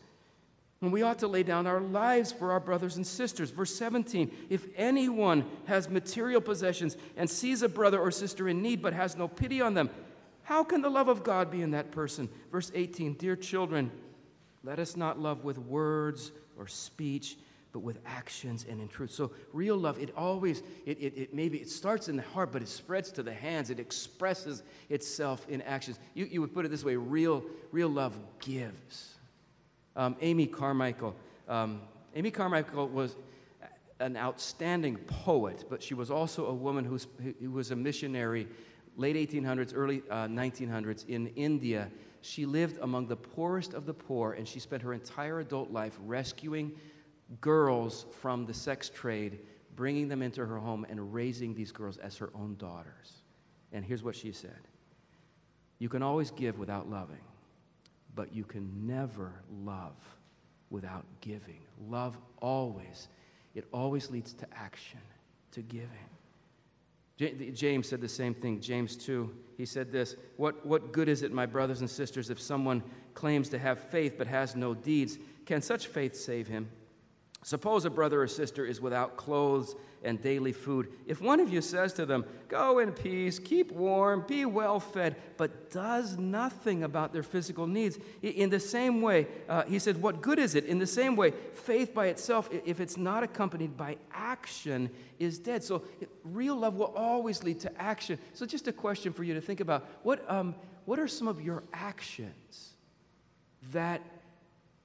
and 0.82 0.92
we 0.92 1.02
ought 1.02 1.20
to 1.20 1.28
lay 1.28 1.44
down 1.44 1.68
our 1.68 1.80
lives 1.80 2.32
for 2.32 2.50
our 2.50 2.58
brothers 2.58 2.96
and 2.96 3.06
sisters. 3.06 3.50
Verse 3.50 3.74
17 3.74 4.30
If 4.50 4.66
anyone 4.76 5.44
has 5.66 5.88
material 5.88 6.40
possessions 6.40 6.96
and 7.16 7.30
sees 7.30 7.62
a 7.62 7.68
brother 7.68 8.00
or 8.00 8.10
sister 8.10 8.48
in 8.48 8.60
need 8.60 8.82
but 8.82 8.92
has 8.92 9.16
no 9.16 9.28
pity 9.28 9.62
on 9.62 9.74
them, 9.74 9.88
how 10.42 10.64
can 10.64 10.82
the 10.82 10.90
love 10.90 11.08
of 11.08 11.22
God 11.22 11.50
be 11.50 11.62
in 11.62 11.70
that 11.70 11.92
person? 11.92 12.28
Verse 12.50 12.72
18 12.74 13.14
Dear 13.14 13.36
children, 13.36 13.90
let 14.64 14.80
us 14.80 14.96
not 14.96 15.20
love 15.20 15.44
with 15.44 15.56
words 15.56 16.32
or 16.58 16.66
speech, 16.66 17.36
but 17.72 17.80
with 17.80 17.98
actions 18.04 18.66
and 18.68 18.80
in 18.80 18.88
truth. 18.88 19.12
So 19.12 19.30
real 19.52 19.76
love, 19.76 20.00
it 20.00 20.12
always, 20.16 20.64
it, 20.84 20.98
it, 21.00 21.16
it, 21.16 21.34
maybe 21.34 21.58
it 21.58 21.70
starts 21.70 22.08
in 22.08 22.16
the 22.16 22.22
heart, 22.22 22.50
but 22.52 22.60
it 22.60 22.68
spreads 22.68 23.12
to 23.12 23.22
the 23.22 23.32
hands. 23.32 23.70
It 23.70 23.78
expresses 23.78 24.64
itself 24.90 25.46
in 25.48 25.62
actions. 25.62 26.00
You, 26.14 26.26
you 26.26 26.40
would 26.40 26.52
put 26.52 26.66
it 26.66 26.70
this 26.70 26.84
way: 26.84 26.96
real, 26.96 27.44
real 27.70 27.88
love 27.88 28.18
gives. 28.40 29.12
Um, 29.96 30.16
Amy 30.20 30.46
Carmichael. 30.46 31.14
Um, 31.48 31.82
Amy 32.14 32.30
Carmichael 32.30 32.88
was 32.88 33.16
an 34.00 34.16
outstanding 34.16 34.96
poet, 34.96 35.64
but 35.70 35.82
she 35.82 35.94
was 35.94 36.10
also 36.10 36.46
a 36.46 36.54
woman 36.54 36.84
who's, 36.84 37.06
who 37.40 37.50
was 37.50 37.70
a 37.70 37.76
missionary, 37.76 38.48
late 38.96 39.16
1800s, 39.16 39.72
early 39.74 40.02
uh, 40.10 40.26
1900s 40.26 41.08
in 41.08 41.28
India. 41.28 41.88
She 42.20 42.44
lived 42.44 42.78
among 42.82 43.06
the 43.06 43.16
poorest 43.16 43.74
of 43.74 43.86
the 43.86 43.94
poor, 43.94 44.32
and 44.32 44.46
she 44.46 44.58
spent 44.58 44.82
her 44.82 44.92
entire 44.92 45.40
adult 45.40 45.70
life 45.70 45.98
rescuing 46.04 46.72
girls 47.40 48.06
from 48.20 48.44
the 48.44 48.54
sex 48.54 48.90
trade, 48.90 49.40
bringing 49.76 50.08
them 50.08 50.20
into 50.20 50.44
her 50.44 50.58
home 50.58 50.84
and 50.88 51.14
raising 51.14 51.54
these 51.54 51.72
girls 51.72 51.96
as 51.98 52.16
her 52.16 52.30
own 52.34 52.56
daughters. 52.58 53.22
And 53.72 53.84
here's 53.84 54.02
what 54.02 54.14
she 54.14 54.32
said 54.32 54.68
You 55.78 55.88
can 55.88 56.02
always 56.02 56.30
give 56.30 56.58
without 56.58 56.90
loving, 56.90 57.24
but 58.14 58.34
you 58.34 58.44
can 58.44 58.86
never 58.86 59.32
love 59.64 59.96
without 60.70 61.04
giving. 61.20 61.60
Love 61.88 62.16
always, 62.40 63.08
it 63.54 63.66
always 63.72 64.10
leads 64.10 64.32
to 64.34 64.46
action, 64.54 65.00
to 65.52 65.62
giving. 65.62 65.88
James 67.54 67.88
said 67.88 68.00
the 68.00 68.08
same 68.08 68.34
thing. 68.34 68.60
James 68.60 68.96
2, 68.96 69.30
he 69.56 69.64
said 69.64 69.92
this 69.92 70.16
what, 70.36 70.64
what 70.66 70.92
good 70.92 71.08
is 71.08 71.22
it, 71.22 71.32
my 71.32 71.46
brothers 71.46 71.80
and 71.80 71.88
sisters, 71.88 72.30
if 72.30 72.40
someone 72.40 72.82
claims 73.14 73.48
to 73.50 73.58
have 73.58 73.78
faith 73.78 74.14
but 74.18 74.26
has 74.26 74.56
no 74.56 74.74
deeds? 74.74 75.18
Can 75.46 75.62
such 75.62 75.86
faith 75.86 76.16
save 76.16 76.48
him? 76.48 76.68
Suppose 77.44 77.84
a 77.84 77.90
brother 77.90 78.22
or 78.22 78.28
sister 78.28 78.64
is 78.64 78.80
without 78.80 79.16
clothes 79.16 79.74
and 80.04 80.20
daily 80.20 80.52
food. 80.52 80.92
If 81.06 81.20
one 81.20 81.40
of 81.40 81.52
you 81.52 81.60
says 81.60 81.92
to 81.94 82.06
them, 82.06 82.24
Go 82.48 82.78
in 82.78 82.92
peace, 82.92 83.40
keep 83.40 83.72
warm, 83.72 84.24
be 84.28 84.44
well 84.44 84.78
fed, 84.78 85.16
but 85.36 85.70
does 85.70 86.16
nothing 86.16 86.84
about 86.84 87.12
their 87.12 87.24
physical 87.24 87.66
needs, 87.66 87.98
in 88.22 88.50
the 88.50 88.60
same 88.60 89.02
way, 89.02 89.26
uh, 89.48 89.64
he 89.64 89.80
said, 89.80 90.00
What 90.00 90.20
good 90.20 90.38
is 90.38 90.54
it? 90.54 90.66
In 90.66 90.78
the 90.78 90.86
same 90.86 91.16
way, 91.16 91.32
faith 91.52 91.92
by 91.92 92.06
itself, 92.06 92.48
if 92.64 92.78
it's 92.78 92.96
not 92.96 93.24
accompanied 93.24 93.76
by 93.76 93.96
action, 94.12 94.88
is 95.18 95.40
dead. 95.40 95.64
So 95.64 95.82
real 96.24 96.54
love 96.54 96.74
will 96.74 96.94
always 96.94 97.42
lead 97.42 97.58
to 97.60 97.80
action. 97.80 98.20
So, 98.34 98.46
just 98.46 98.68
a 98.68 98.72
question 98.72 99.12
for 99.12 99.24
you 99.24 99.34
to 99.34 99.40
think 99.40 99.58
about 99.58 99.88
what, 100.04 100.28
um, 100.30 100.54
what 100.84 101.00
are 101.00 101.08
some 101.08 101.26
of 101.26 101.40
your 101.40 101.64
actions 101.72 102.74
that 103.72 104.00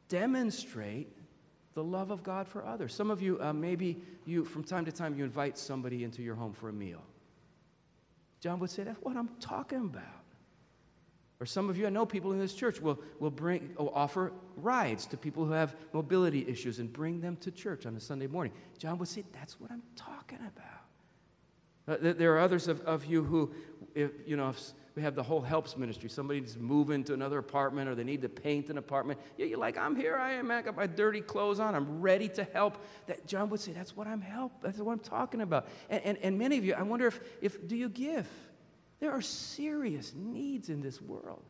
demonstrate 0.10 1.17
the 1.78 1.84
love 1.84 2.10
of 2.10 2.24
God 2.24 2.48
for 2.48 2.66
others. 2.66 2.92
Some 2.92 3.12
of 3.12 3.22
you, 3.22 3.40
uh, 3.40 3.54
maybe 3.54 4.02
you, 4.26 4.44
from 4.44 4.64
time 4.64 4.84
to 4.86 4.92
time, 4.92 5.16
you 5.16 5.24
invite 5.24 5.60
somebody 5.60 6.04
into 6.04 6.24
your 6.24 6.34
home 6.34 6.52
for 6.52 6.70
a 6.70 6.74
meal. 6.74 7.04
John 8.40 8.58
would 8.58 8.72
say, 8.72 8.82
That's 8.82 9.00
what 9.04 9.16
I'm 9.16 9.30
talking 9.40 9.82
about. 9.82 10.04
Or 11.40 11.46
some 11.46 11.70
of 11.70 11.78
you, 11.78 11.86
I 11.86 11.92
know 11.92 12.04
people 12.04 12.32
in 12.32 12.40
this 12.40 12.56
church 12.56 12.82
will, 12.82 13.00
will 13.20 13.30
bring, 13.30 13.76
will 13.78 13.92
offer 13.94 14.34
rides 14.56 15.06
to 15.06 15.18
people 15.18 15.46
who 15.46 15.52
have 15.52 15.76
mobility 15.94 16.48
issues 16.48 16.80
and 16.80 16.92
bring 16.92 17.22
them 17.22 17.38
to 17.42 17.52
church 17.52 17.86
on 17.86 17.96
a 17.96 18.00
Sunday 18.00 18.26
morning. 18.26 18.54
John 18.80 18.98
would 18.98 19.08
say, 19.08 19.24
That's 19.32 19.60
what 19.60 19.70
I'm 19.70 19.84
talking 19.96 20.40
about. 20.40 22.00
Uh, 22.04 22.14
there 22.14 22.34
are 22.34 22.40
others 22.40 22.68
of, 22.68 22.82
of 22.82 23.06
you 23.06 23.24
who, 23.24 23.54
if, 23.94 24.10
you 24.26 24.36
know, 24.36 24.50
if, 24.50 24.74
we 24.98 25.04
have 25.04 25.14
the 25.14 25.22
whole 25.22 25.42
helps 25.42 25.78
ministry. 25.78 26.10
Somebody 26.10 26.40
needs 26.40 26.56
to 26.56 27.14
another 27.14 27.38
apartment 27.38 27.88
or 27.88 27.94
they 27.94 28.04
need 28.04 28.24
to 28.24 28.30
paint 28.30 28.72
an 28.72 28.80
apartment. 28.80 29.20
Yeah, 29.38 29.46
you're 29.46 29.60
like, 29.60 29.78
I'm 29.78 29.96
here, 29.96 30.16
I 30.16 30.34
am, 30.34 30.50
I 30.50 30.64
got 30.64 30.76
my 30.76 30.88
dirty 30.88 31.22
clothes 31.22 31.60
on, 31.60 31.76
I'm 31.76 32.02
ready 32.02 32.30
to 32.30 32.44
help. 32.44 32.84
That 33.06 33.28
John 33.28 33.52
would 33.52 33.60
say, 33.60 33.74
that's 33.74 33.96
what 33.96 34.08
I'm 34.08 34.22
help. 34.22 34.54
That's 34.64 34.80
what 34.80 34.94
I'm 34.94 35.00
talking 35.00 35.42
about. 35.42 35.68
And, 35.92 36.04
and, 36.04 36.18
and 36.24 36.40
many 36.40 36.58
of 36.58 36.66
you, 36.66 36.74
I 36.74 36.82
wonder 36.82 37.06
if, 37.06 37.20
if 37.44 37.68
do 37.68 37.76
you 37.76 37.90
give? 37.90 38.28
There 39.00 39.12
are 39.12 39.22
serious 39.22 40.16
needs 40.16 40.70
in 40.70 40.82
this 40.82 41.00
world. 41.00 41.44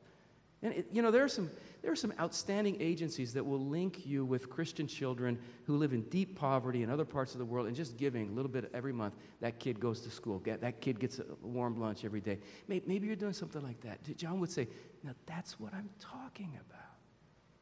And 0.63 0.73
it, 0.73 0.87
you 0.91 1.01
know, 1.01 1.11
there 1.11 1.23
are 1.23 1.29
some 1.29 1.49
there 1.81 1.91
are 1.91 1.95
some 1.95 2.13
outstanding 2.19 2.77
agencies 2.79 3.33
that 3.33 3.45
will 3.45 3.63
link 3.65 4.05
you 4.05 4.25
with 4.25 4.49
Christian 4.49 4.87
children 4.87 5.37
who 5.65 5.77
live 5.77 5.93
in 5.93 6.01
deep 6.09 6.37
poverty 6.37 6.83
in 6.83 6.89
other 6.89 7.05
parts 7.05 7.33
of 7.33 7.39
the 7.39 7.45
world 7.45 7.67
and 7.67 7.75
just 7.75 7.97
giving 7.97 8.29
a 8.29 8.31
little 8.31 8.51
bit 8.51 8.69
every 8.73 8.91
month. 8.91 9.13
That 9.41 9.59
kid 9.59 9.79
goes 9.79 10.01
to 10.01 10.09
school. 10.09 10.41
That 10.45 10.81
kid 10.81 10.99
gets 10.99 11.19
a 11.19 11.25
warm 11.41 11.79
lunch 11.79 12.03
every 12.03 12.19
day. 12.19 12.39
Maybe 12.67 13.07
you're 13.07 13.15
doing 13.15 13.33
something 13.33 13.61
like 13.61 13.79
that. 13.81 13.99
John 14.17 14.39
would 14.39 14.51
say, 14.51 14.67
Now 15.03 15.13
that's 15.25 15.59
what 15.59 15.73
I'm 15.73 15.89
talking 15.99 16.57
about. 16.69 16.81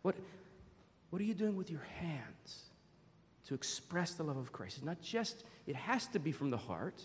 What, 0.02 0.16
what 1.10 1.22
are 1.22 1.26
you 1.26 1.34
doing 1.34 1.56
with 1.56 1.70
your 1.70 1.86
hands 2.00 2.64
to 3.48 3.54
express 3.54 4.14
the 4.14 4.24
love 4.24 4.38
of 4.38 4.52
Christ? 4.52 4.78
It's 4.78 4.86
not 4.86 5.02
just, 5.02 5.44
it 5.68 5.76
has 5.76 6.08
to 6.08 6.20
be 6.20 6.32
from 6.32 6.50
the 6.50 6.58
heart. 6.58 7.04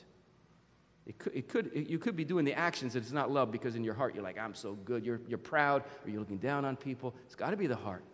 It 1.07 1.19
could, 1.19 1.35
it 1.35 1.49
could, 1.49 1.71
it, 1.75 1.89
you 1.89 1.99
could 1.99 2.15
be 2.15 2.25
doing 2.25 2.45
the 2.45 2.55
actions 2.55 2.93
that 2.93 3.01
it's 3.01 3.13
not 3.13 3.31
love 3.31 3.51
because 3.51 3.75
in 3.75 3.83
your 3.83 3.95
heart 3.95 4.15
you're 4.15 4.23
like, 4.23 4.39
I'm 4.39 4.55
so 4.55 4.75
good. 4.85 5.05
You're, 5.05 5.21
you're 5.27 5.39
proud 5.39 5.83
or 6.05 6.11
you're 6.11 6.21
looking 6.21 6.39
down 6.39 6.65
on 6.65 6.77
people. 6.77 7.15
It's 7.27 7.35
got 7.35 7.51
to 7.51 7.57
be 7.57 7.67
the 7.67 7.77
heart. 7.77 8.05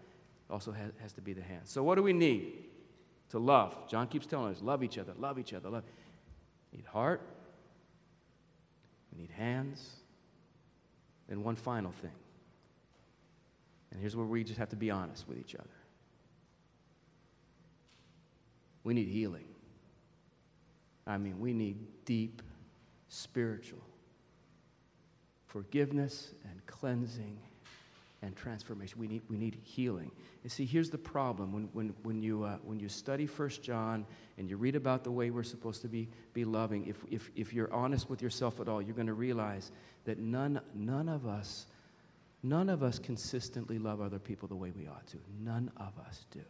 It 0.49 0.53
also 0.53 0.73
has, 0.73 0.93
has 1.03 1.13
to 1.15 1.21
be 1.21 1.33
the 1.33 1.43
hands. 1.43 1.71
So, 1.71 1.83
what 1.83 1.97
do 1.97 2.03
we 2.03 2.13
need 2.13 2.65
to 3.31 3.39
love? 3.39 3.77
John 3.89 4.07
keeps 4.07 4.27
telling 4.27 4.53
us 4.53 4.63
love 4.63 4.83
each 4.83 4.99
other, 4.99 5.13
love 5.19 5.39
each 5.39 5.53
other, 5.53 5.69
love. 5.69 5.85
We 6.73 6.79
need 6.79 6.87
heart, 6.87 7.21
we 9.13 9.21
need 9.21 9.31
hands, 9.31 9.91
and 11.29 11.43
one 11.43 11.57
final 11.57 11.93
thing. 12.01 12.13
And 13.91 14.01
here's 14.01 14.15
where 14.15 14.27
we 14.27 14.45
just 14.45 14.59
have 14.59 14.69
to 14.71 14.77
be 14.77 14.91
honest 14.91 15.27
with 15.29 15.39
each 15.39 15.55
other 15.55 15.69
we 18.87 18.95
need 18.95 19.09
healing. 19.09 19.49
I 21.09 21.19
mean, 21.19 21.41
we 21.41 21.53
need 21.53 21.77
deep 22.05 22.41
spiritual 23.09 23.83
forgiveness 25.47 26.35
and 26.51 26.67
cleansing 26.67 27.39
and 28.23 28.37
transformation. 28.37 28.99
We 28.99 29.09
need, 29.09 29.23
we 29.29 29.37
need 29.37 29.59
healing. 29.63 30.11
And 30.43 30.51
see, 30.53 30.65
here's 30.65 30.91
the 30.91 30.99
problem. 30.99 31.53
When, 31.53 31.69
when, 31.73 31.95
when, 32.03 32.23
you, 32.23 32.45
uh, 32.45 32.59
when 32.63 32.79
you 32.81 32.89
study 32.89 33.27
First 33.27 33.63
John 33.63 34.05
and 34.37 34.51
you 34.51 34.57
read 34.57 34.77
about 34.77 35.05
the 35.05 35.11
way 35.11 35.31
we're 35.31 35.43
supposed 35.43 35.83
to 35.83 35.89
be, 35.89 36.09
be 36.35 36.45
loving, 36.45 36.87
if, 36.87 36.97
if, 37.11 37.31
if 37.37 37.53
you're 37.53 37.73
honest 37.73 38.11
with 38.11 38.21
yourself 38.21 38.61
at 38.61 38.69
all, 38.69 38.83
you're 38.83 38.95
going 38.95 39.07
to 39.07 39.15
realize 39.15 39.71
that 40.05 40.19
none, 40.19 40.61
none 40.75 41.09
of 41.09 41.27
us, 41.27 41.67
none 42.43 42.69
of 42.69 42.83
us 42.83 42.99
consistently 42.99 43.79
love 43.79 44.01
other 44.01 44.19
people 44.19 44.49
the 44.49 44.57
way 44.57 44.73
we 44.77 44.87
ought 44.87 45.07
to. 45.07 45.19
None 45.43 45.71
of 45.77 45.93
us 46.07 46.27
do. 46.31 46.41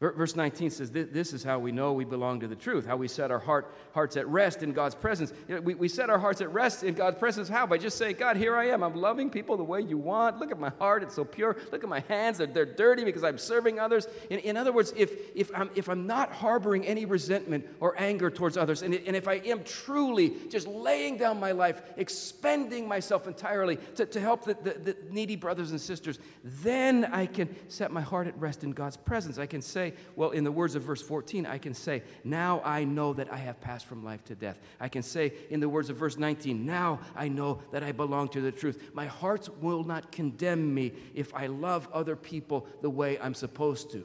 Verse 0.00 0.34
19 0.34 0.70
says, 0.70 0.90
This 0.90 1.34
is 1.34 1.44
how 1.44 1.58
we 1.58 1.72
know 1.72 1.92
we 1.92 2.06
belong 2.06 2.40
to 2.40 2.48
the 2.48 2.56
truth, 2.56 2.86
how 2.86 2.96
we 2.96 3.06
set 3.06 3.30
our 3.30 3.38
heart, 3.38 3.74
hearts 3.92 4.16
at 4.16 4.26
rest 4.26 4.62
in 4.62 4.72
God's 4.72 4.94
presence. 4.94 5.30
You 5.46 5.56
know, 5.56 5.60
we, 5.60 5.74
we 5.74 5.88
set 5.88 6.08
our 6.08 6.18
hearts 6.18 6.40
at 6.40 6.50
rest 6.54 6.84
in 6.84 6.94
God's 6.94 7.18
presence. 7.18 7.50
How? 7.50 7.66
By 7.66 7.76
just 7.76 7.98
saying, 7.98 8.16
God, 8.18 8.38
here 8.38 8.56
I 8.56 8.68
am. 8.68 8.82
I'm 8.82 8.94
loving 8.94 9.28
people 9.28 9.58
the 9.58 9.62
way 9.62 9.82
you 9.82 9.98
want. 9.98 10.38
Look 10.38 10.50
at 10.50 10.58
my 10.58 10.70
heart, 10.78 11.02
it's 11.02 11.16
so 11.16 11.24
pure. 11.26 11.54
Look 11.70 11.84
at 11.84 11.90
my 11.90 12.00
hands, 12.08 12.38
they're, 12.38 12.46
they're 12.46 12.64
dirty 12.64 13.04
because 13.04 13.22
I'm 13.22 13.36
serving 13.36 13.78
others. 13.78 14.08
In, 14.30 14.38
in 14.38 14.56
other 14.56 14.72
words, 14.72 14.94
if, 14.96 15.12
if, 15.36 15.50
I'm, 15.54 15.68
if 15.74 15.86
I'm 15.90 16.06
not 16.06 16.32
harboring 16.32 16.86
any 16.86 17.04
resentment 17.04 17.68
or 17.78 17.94
anger 18.00 18.30
towards 18.30 18.56
others, 18.56 18.80
and, 18.80 18.94
and 18.94 19.14
if 19.14 19.28
I 19.28 19.34
am 19.34 19.62
truly 19.64 20.34
just 20.48 20.66
laying 20.66 21.18
down 21.18 21.38
my 21.38 21.52
life, 21.52 21.82
expending 21.98 22.88
myself 22.88 23.26
entirely 23.26 23.76
to, 23.96 24.06
to 24.06 24.18
help 24.18 24.46
the, 24.46 24.54
the, 24.54 24.70
the 24.78 24.96
needy 25.10 25.36
brothers 25.36 25.72
and 25.72 25.80
sisters, 25.80 26.18
then 26.42 27.04
I 27.04 27.26
can 27.26 27.54
set 27.68 27.92
my 27.92 28.00
heart 28.00 28.28
at 28.28 28.38
rest 28.40 28.64
in 28.64 28.70
God's 28.70 28.96
presence. 28.96 29.36
I 29.36 29.44
can 29.44 29.60
say, 29.60 29.89
well, 30.16 30.30
in 30.30 30.44
the 30.44 30.52
words 30.52 30.74
of 30.74 30.82
verse 30.82 31.02
14, 31.02 31.46
I 31.46 31.58
can 31.58 31.74
say, 31.74 32.02
Now 32.24 32.60
I 32.64 32.84
know 32.84 33.12
that 33.14 33.32
I 33.32 33.36
have 33.36 33.60
passed 33.60 33.86
from 33.86 34.04
life 34.04 34.24
to 34.24 34.34
death. 34.34 34.58
I 34.78 34.88
can 34.88 35.02
say, 35.02 35.32
in 35.50 35.60
the 35.60 35.68
words 35.68 35.90
of 35.90 35.96
verse 35.96 36.16
19, 36.16 36.64
Now 36.64 37.00
I 37.14 37.28
know 37.28 37.62
that 37.72 37.82
I 37.82 37.92
belong 37.92 38.28
to 38.28 38.40
the 38.40 38.52
truth. 38.52 38.90
My 38.94 39.06
heart 39.06 39.48
will 39.62 39.84
not 39.84 40.12
condemn 40.12 40.74
me 40.74 40.92
if 41.14 41.34
I 41.34 41.46
love 41.46 41.88
other 41.92 42.16
people 42.16 42.66
the 42.82 42.90
way 42.90 43.18
I'm 43.18 43.34
supposed 43.34 43.90
to. 43.92 44.04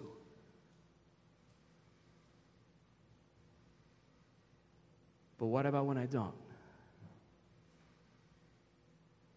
But 5.37 5.47
what 5.47 5.65
about 5.65 5.85
when 5.85 5.97
I 5.97 6.05
don't? 6.05 6.33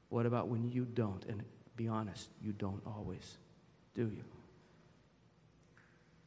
What 0.09 0.27
about 0.27 0.49
when 0.49 0.71
you 0.71 0.85
don't? 0.85 1.25
And 1.27 1.43
be 1.77 1.89
honest, 1.89 2.29
you 2.43 2.53
don't 2.53 2.83
always, 2.87 3.39
do 3.95 4.03
you? 4.03 4.25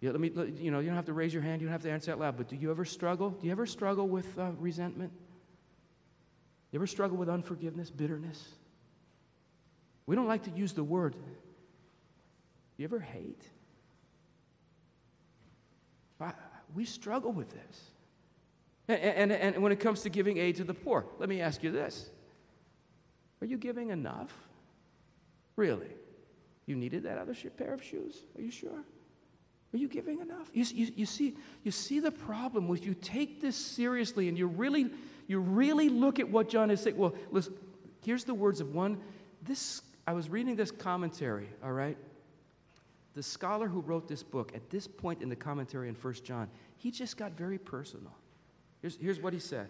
Yeah, 0.02 0.10
let 0.10 0.20
me, 0.20 0.32
you 0.58 0.72
know, 0.72 0.80
you 0.80 0.88
don't 0.88 0.96
have 0.96 1.06
to 1.06 1.14
raise 1.14 1.32
your 1.32 1.44
hand, 1.44 1.62
you 1.62 1.68
don't 1.68 1.74
have 1.74 1.84
to 1.84 1.92
answer 1.92 2.12
out 2.12 2.20
loud, 2.20 2.36
but 2.36 2.50
do 2.50 2.56
you 2.56 2.72
ever 2.72 2.84
struggle? 2.84 3.30
Do 3.30 3.46
you 3.46 3.52
ever 3.52 3.68
struggle 3.68 4.08
with 4.08 4.38
uh, 4.38 4.50
resentment? 4.58 5.12
You 6.72 6.80
ever 6.80 6.88
struggle 6.88 7.18
with 7.18 7.30
unforgiveness, 7.30 7.92
bitterness? 7.92 8.44
We 10.08 10.16
don't 10.16 10.28
like 10.28 10.44
to 10.44 10.52
use 10.52 10.74
the 10.74 10.84
word. 10.84 11.16
You 12.78 12.86
ever 12.86 13.00
hate? 13.00 13.44
We 16.74 16.86
struggle 16.86 17.32
with 17.32 17.50
this. 17.52 17.82
And, 18.88 19.32
and, 19.32 19.32
and 19.32 19.64
when 19.64 19.72
it 19.72 19.80
comes 19.80 20.02
to 20.02 20.10
giving 20.10 20.38
aid 20.38 20.56
to 20.58 20.64
the 20.64 20.74
poor, 20.74 21.06
let 21.20 21.30
me 21.30 21.42
ask 21.42 21.62
you 21.64 21.72
this 21.72 22.10
Are 23.42 23.46
you 23.46 23.58
giving 23.58 23.90
enough? 23.90 24.34
Really? 25.56 25.92
You 26.66 26.76
needed 26.76 27.04
that 27.04 27.18
other 27.18 27.36
pair 27.58 27.74
of 27.74 27.84
shoes? 27.84 28.16
Are 28.38 28.42
you 28.42 28.52
sure? 28.52 28.84
Are 29.74 29.78
you 29.78 29.88
giving 29.88 30.20
enough? 30.20 30.50
You, 30.54 30.66
you, 30.66 30.92
you, 30.96 31.06
see, 31.06 31.36
you 31.64 31.72
see 31.72 32.00
the 32.00 32.12
problem 32.12 32.68
with 32.68 32.86
you 32.86 32.94
take 32.94 33.42
this 33.42 33.56
seriously 33.56 34.28
and 34.28 34.38
you 34.38 34.48
really, 34.48 34.90
you 35.28 35.40
really 35.40 35.88
look 35.88 36.20
at 36.20 36.30
what 36.30 36.50
John 36.50 36.70
is 36.70 36.82
saying. 36.82 36.98
Well, 36.98 37.16
listen, 37.32 37.54
here's 38.04 38.26
the 38.26 38.34
words 38.34 38.60
of 38.60 38.74
one. 38.74 39.00
This 39.42 39.82
I 40.08 40.14
was 40.14 40.30
reading 40.30 40.56
this 40.56 40.72
commentary, 40.72 41.48
all 41.64 41.72
right? 41.72 41.98
The 43.14 43.24
scholar 43.24 43.68
who 43.68 43.82
wrote 43.82 44.08
this 44.08 44.24
book, 44.24 44.52
at 44.56 44.70
this 44.70 44.88
point 44.88 45.22
in 45.22 45.30
the 45.30 45.36
commentary 45.36 45.90
in 45.90 45.96
First 45.96 46.26
John, 46.26 46.50
he 46.78 46.92
just 46.92 47.18
got 47.18 47.34
very 47.34 47.58
personal. 47.58 48.12
Here's, 48.82 48.98
here's 48.98 49.20
what 49.20 49.34
he 49.34 49.40
said. 49.40 49.70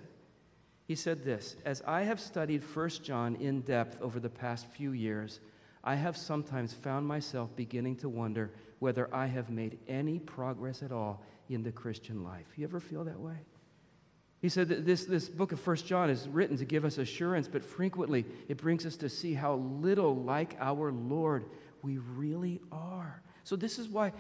He 0.87 0.95
said 0.95 1.23
this 1.23 1.55
As 1.65 1.81
I 1.85 2.03
have 2.03 2.19
studied 2.19 2.63
First 2.63 3.03
John 3.03 3.35
in 3.35 3.61
depth 3.61 4.01
over 4.01 4.19
the 4.19 4.29
past 4.29 4.67
few 4.67 4.93
years, 4.93 5.41
I 5.83 5.95
have 5.95 6.15
sometimes 6.15 6.73
found 6.73 7.07
myself 7.07 7.55
beginning 7.55 7.97
to 7.97 8.09
wonder 8.09 8.51
whether 8.79 9.13
I 9.13 9.27
have 9.27 9.49
made 9.49 9.79
any 9.87 10.19
progress 10.19 10.83
at 10.83 10.91
all 10.91 11.23
in 11.49 11.63
the 11.63 11.71
Christian 11.71 12.23
life. 12.23 12.45
You 12.55 12.65
ever 12.65 12.79
feel 12.79 13.03
that 13.05 13.19
way? 13.19 13.37
He 14.41 14.49
said 14.49 14.69
that 14.69 14.85
this, 14.85 15.05
this 15.05 15.29
book 15.29 15.51
of 15.51 15.59
First 15.59 15.85
John 15.85 16.09
is 16.09 16.27
written 16.27 16.57
to 16.57 16.65
give 16.65 16.83
us 16.83 16.97
assurance, 16.97 17.47
but 17.47 17.63
frequently 17.63 18.25
it 18.47 18.57
brings 18.57 18.85
us 18.85 18.95
to 18.97 19.09
see 19.09 19.33
how 19.33 19.55
little 19.55 20.15
like 20.15 20.57
our 20.59 20.91
Lord 20.91 21.45
we 21.83 21.99
really 21.99 22.59
are. 22.71 23.21
So, 23.43 23.55
this 23.55 23.77
is 23.77 23.87
why 23.87 24.13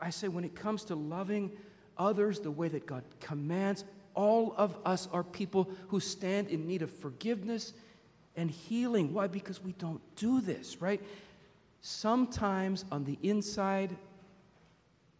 I 0.00 0.10
say 0.10 0.28
when 0.28 0.44
it 0.44 0.56
comes 0.56 0.84
to 0.84 0.96
loving 0.96 1.52
others 1.96 2.40
the 2.40 2.50
way 2.50 2.68
that 2.68 2.86
God 2.86 3.04
commands, 3.20 3.84
all 4.14 4.52
of 4.56 4.76
us 4.84 5.08
are 5.12 5.22
people 5.22 5.70
who 5.88 6.00
stand 6.00 6.48
in 6.48 6.66
need 6.66 6.82
of 6.82 6.90
forgiveness 6.90 7.72
and 8.38 8.50
healing. 8.50 9.12
Why? 9.12 9.26
Because 9.26 9.62
we 9.62 9.72
don't 9.72 10.00
do 10.16 10.40
this, 10.40 10.80
right? 10.80 11.02
Sometimes 11.82 12.84
on 12.90 13.04
the 13.04 13.18
inside, 13.22 13.94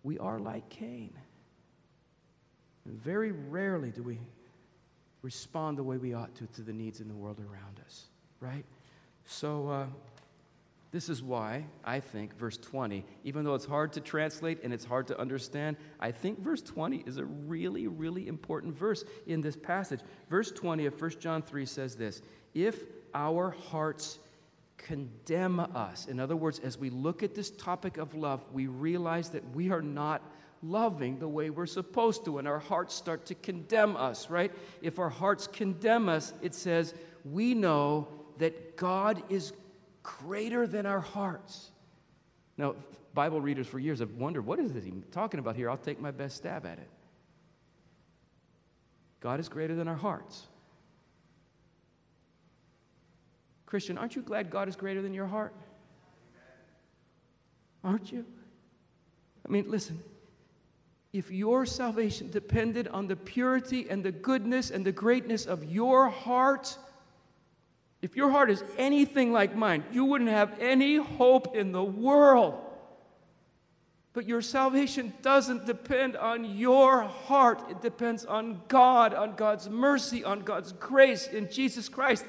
we 0.05 0.19
are 0.19 0.39
like 0.39 0.69
Cain. 0.71 1.13
And 2.87 2.99
very 3.03 3.33
rarely 3.33 3.91
do 3.91 4.03
we 4.03 4.19
respond 5.23 5.77
the 5.77 5.83
way 5.83 5.97
we 5.97 6.15
ought 6.15 6.35
to 6.37 6.47
to 6.47 6.63
the 6.63 6.73
needs 6.73 7.01
in 7.01 7.09
the 7.09 7.15
world 7.15 7.41
around 7.41 7.81
us, 7.85 8.05
right? 8.41 8.65
So, 9.27 9.69
uh, 9.69 9.87
this 10.91 11.11
is 11.11 11.23
why 11.23 11.67
I 11.85 12.01
think 12.01 12.37
verse 12.39 12.57
20, 12.57 13.05
even 13.25 13.45
though 13.45 13.55
it's 13.55 13.67
hard 13.67 13.93
to 13.93 14.01
translate 14.01 14.61
and 14.65 14.73
it's 14.73 14.87
hard 14.87 15.07
to 15.09 15.21
understand, 15.21 15.77
I 16.01 16.11
think 16.13 16.41
verse 16.41 16.63
20 16.63 17.05
is 17.07 17.19
a 17.19 17.25
really, 17.25 17.87
really 17.87 18.27
important 18.27 18.75
verse 18.75 19.05
in 19.27 19.43
this 19.43 19.57
passage. 19.57 20.01
Verse 20.31 20.51
20 20.51 20.87
of 20.87 21.01
1 21.01 21.11
John 21.21 21.43
3 21.43 21.67
says 21.67 21.95
this 21.95 22.23
If 22.55 22.85
our 23.15 23.51
hearts 23.51 24.19
condemn 24.79 25.61
us, 25.61 26.07
in 26.07 26.19
other 26.19 26.37
words, 26.37 26.59
as 26.61 26.79
we 26.79 26.89
look 26.89 27.23
at 27.23 27.35
this 27.35 27.51
topic 27.51 27.99
of 27.99 28.15
love, 28.15 28.43
we 28.53 28.67
realize 28.67 29.29
that 29.31 29.45
we 29.55 29.71
are 29.71 29.83
not 29.83 30.23
loving 30.63 31.19
the 31.19 31.29
way 31.29 31.51
we're 31.51 31.67
supposed 31.67 32.25
to, 32.25 32.39
and 32.39 32.49
our 32.49 32.59
hearts 32.59 32.95
start 32.95 33.27
to 33.27 33.35
condemn 33.35 33.95
us, 33.97 34.31
right? 34.31 34.53
If 34.81 34.99
our 34.99 35.11
hearts 35.11 35.47
condemn 35.47 36.09
us, 36.09 36.33
it 36.41 36.55
says, 36.55 36.95
we 37.25 37.55
know 37.55 38.09
that 38.39 38.77
God 38.77 39.23
is 39.29 39.53
greater 40.03 40.67
than 40.67 40.87
our 40.87 41.01
hearts. 41.01 41.71
Now, 42.57 42.75
Bible 43.15 43.41
readers 43.41 43.67
for 43.67 43.79
years 43.79 44.01
have 44.01 44.13
wondered, 44.13 44.47
what 44.47 44.59
is 44.59 44.73
this 44.73 44.85
he 44.85 44.93
talking 45.11 45.41
about 45.41 45.57
here? 45.57 45.71
I'll 45.71 45.77
take 45.77 46.01
my 46.01 46.11
best 46.11 46.37
stab 46.37 46.67
at 46.67 46.79
it. 46.79 46.89
God 49.21 49.41
is 49.41 49.49
greater 49.49 49.75
than 49.75 49.89
our 49.89 49.97
hearts. 49.97 50.47
Christian, 53.67 53.99
aren't 53.99 54.17
you 54.17 54.23
glad 54.23 54.51
God 54.51 54.69
is 54.69 54.77
greater 54.77 55.03
than 55.03 55.13
your 55.13 55.27
heart? 55.27 55.55
Aren't 57.85 58.13
you? 58.13 58.25
I 59.47 59.51
mean, 59.51 59.71
listen, 59.71 60.03
if 61.13 61.31
your 61.31 61.67
salvation 61.67 62.31
depended 62.31 62.89
on 62.89 63.09
the 63.09 63.17
purity 63.17 63.89
and 63.89 64.05
the 64.05 64.13
goodness 64.13 64.71
and 64.71 64.85
the 64.85 64.93
greatness 64.93 65.47
of 65.47 65.65
your 65.65 66.09
heart, 66.09 66.77
if 68.01 68.17
your 68.17 68.31
heart 68.31 68.51
is 68.51 68.63
anything 68.77 69.33
like 69.33 69.57
mine, 69.57 69.85
you 69.93 70.05
wouldn't 70.05 70.31
have 70.31 70.59
any 70.61 70.97
hope 70.97 71.57
in 71.57 71.73
the 71.73 71.83
world. 71.83 72.61
But 74.13 74.27
your 74.27 74.43
salvation 74.43 75.13
doesn't 75.23 75.67
depend 75.67 76.17
on 76.17 76.45
your 76.57 77.03
heart. 77.03 77.63
It 77.71 77.83
depends 77.83 78.25
on 78.25 78.63
God, 78.69 79.15
on 79.15 79.35
God's 79.37 79.69
mercy, 79.69 80.25
on 80.25 80.41
God's 80.41 80.73
grace 80.73 81.27
in 81.29 81.51
Jesus 81.51 81.89
Christ. 81.89 82.25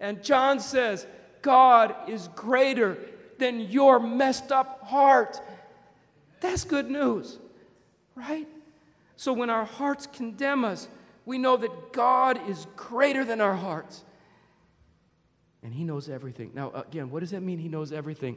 And 0.00 0.22
John 0.22 0.60
says, 0.60 1.06
God 1.40 1.94
is 2.08 2.28
greater 2.34 2.98
than 3.38 3.60
your 3.60 3.98
messed 4.00 4.52
up 4.52 4.86
heart. 4.86 5.40
That's 6.40 6.64
good 6.64 6.90
news 6.90 7.38
right? 8.14 8.48
So 9.16 9.32
when 9.32 9.50
our 9.50 9.64
hearts 9.64 10.06
condemn 10.06 10.64
us, 10.64 10.88
we 11.24 11.38
know 11.38 11.56
that 11.56 11.92
God 11.92 12.48
is 12.48 12.66
greater 12.76 13.24
than 13.24 13.40
our 13.40 13.54
hearts. 13.54 14.04
And 15.62 15.72
He 15.72 15.84
knows 15.84 16.08
everything. 16.08 16.50
Now, 16.54 16.70
again, 16.72 17.10
what 17.10 17.20
does 17.20 17.30
that 17.30 17.42
mean? 17.42 17.58
He 17.58 17.68
knows 17.68 17.92
everything. 17.92 18.36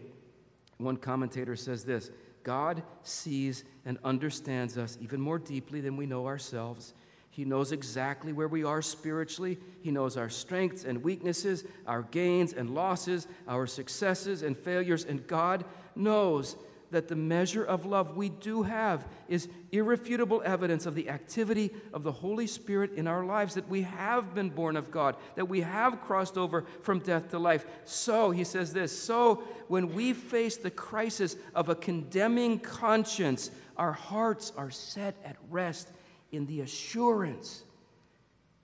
One 0.77 0.97
commentator 0.97 1.55
says 1.55 1.83
this 1.83 2.11
God 2.43 2.83
sees 3.03 3.63
and 3.85 3.97
understands 4.03 4.77
us 4.77 4.97
even 5.01 5.19
more 5.19 5.39
deeply 5.39 5.81
than 5.81 5.97
we 5.97 6.05
know 6.05 6.27
ourselves. 6.27 6.93
He 7.31 7.43
knows 7.43 7.73
exactly 7.73 8.31
where 8.31 8.47
we 8.47 8.63
are 8.63 8.81
spiritually. 8.81 9.57
He 9.81 9.91
knows 9.91 10.15
our 10.15 10.29
strengths 10.29 10.85
and 10.85 11.03
weaknesses, 11.03 11.65
our 11.85 12.03
gains 12.03 12.53
and 12.53 12.69
losses, 12.73 13.27
our 13.45 13.67
successes 13.67 14.41
and 14.41 14.57
failures. 14.57 15.03
And 15.03 15.27
God 15.27 15.65
knows 15.97 16.55
that 16.95 17.09
the 17.09 17.15
measure 17.15 17.65
of 17.65 17.85
love 17.85 18.15
we 18.15 18.29
do 18.29 18.63
have 18.63 19.05
is 19.27 19.49
irrefutable 19.73 20.41
evidence 20.45 20.85
of 20.85 20.95
the 20.95 21.09
activity 21.09 21.69
of 21.91 22.03
the 22.03 22.11
Holy 22.11 22.47
Spirit 22.47 22.93
in 22.93 23.05
our 23.05 23.25
lives, 23.25 23.55
that 23.55 23.67
we 23.67 23.81
have 23.81 24.33
been 24.33 24.49
born 24.49 24.77
of 24.77 24.91
God, 24.91 25.17
that 25.35 25.49
we 25.49 25.59
have 25.59 25.99
crossed 25.99 26.37
over 26.37 26.63
from 26.83 26.99
death 26.99 27.31
to 27.31 27.37
life. 27.37 27.65
So, 27.83 28.31
he 28.31 28.45
says 28.45 28.71
this 28.71 28.97
so 28.97 29.43
when 29.67 29.93
we 29.93 30.13
face 30.13 30.55
the 30.55 30.71
crisis 30.71 31.35
of 31.53 31.67
a 31.67 31.75
condemning 31.75 32.59
conscience, 32.59 33.51
our 33.75 33.91
hearts 33.91 34.53
are 34.55 34.71
set 34.71 35.17
at 35.25 35.35
rest 35.49 35.91
in 36.31 36.45
the 36.45 36.61
assurance 36.61 37.65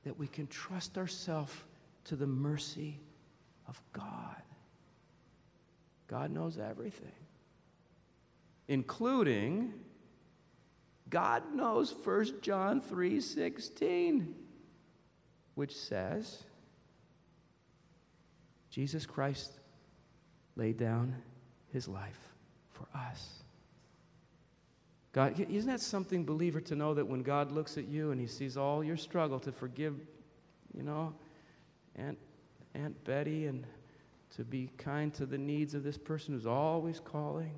that 0.06 0.18
we 0.18 0.28
can 0.28 0.48
trust 0.48 0.98
ourselves 0.98 1.52
to 2.06 2.16
the 2.16 2.28
mercy 2.28 2.98
of 3.68 3.78
God. 3.92 4.42
God 6.08 6.32
knows 6.32 6.58
everything 6.58 7.12
including 8.72 9.74
God 11.10 11.54
knows 11.54 11.92
1 11.92 12.42
John 12.42 12.80
3:16 12.80 14.34
which 15.56 15.76
says 15.76 16.46
Jesus 18.70 19.06
Christ 19.06 19.60
laid 20.56 20.78
down 20.78 21.22
his 21.74 21.90
life 21.90 22.34
for 22.70 22.88
us. 22.96 23.44
God, 25.12 25.38
isn't 25.38 25.70
that 25.70 25.82
something, 25.82 26.24
believer, 26.24 26.62
to 26.62 26.76
know 26.76 26.94
that 26.94 27.06
when 27.06 27.24
God 27.24 27.52
looks 27.52 27.78
at 27.78 27.90
you 27.90 28.12
and 28.12 28.22
he 28.22 28.28
sees 28.28 28.56
all 28.56 28.82
your 28.82 28.96
struggle 28.96 29.42
to 29.42 29.52
forgive, 29.52 30.00
you 30.74 30.84
know, 30.84 31.14
Aunt, 31.98 32.18
Aunt 32.74 33.04
Betty 33.04 33.48
and 33.48 33.68
to 34.38 34.46
be 34.46 34.70
kind 34.78 35.14
to 35.16 35.26
the 35.26 35.38
needs 35.38 35.74
of 35.74 35.84
this 35.84 35.98
person 35.98 36.34
who's 36.34 36.48
always 36.48 37.02
calling, 37.02 37.52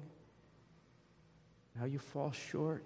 how 1.79 1.85
you 1.85 1.99
fall 1.99 2.31
short. 2.31 2.83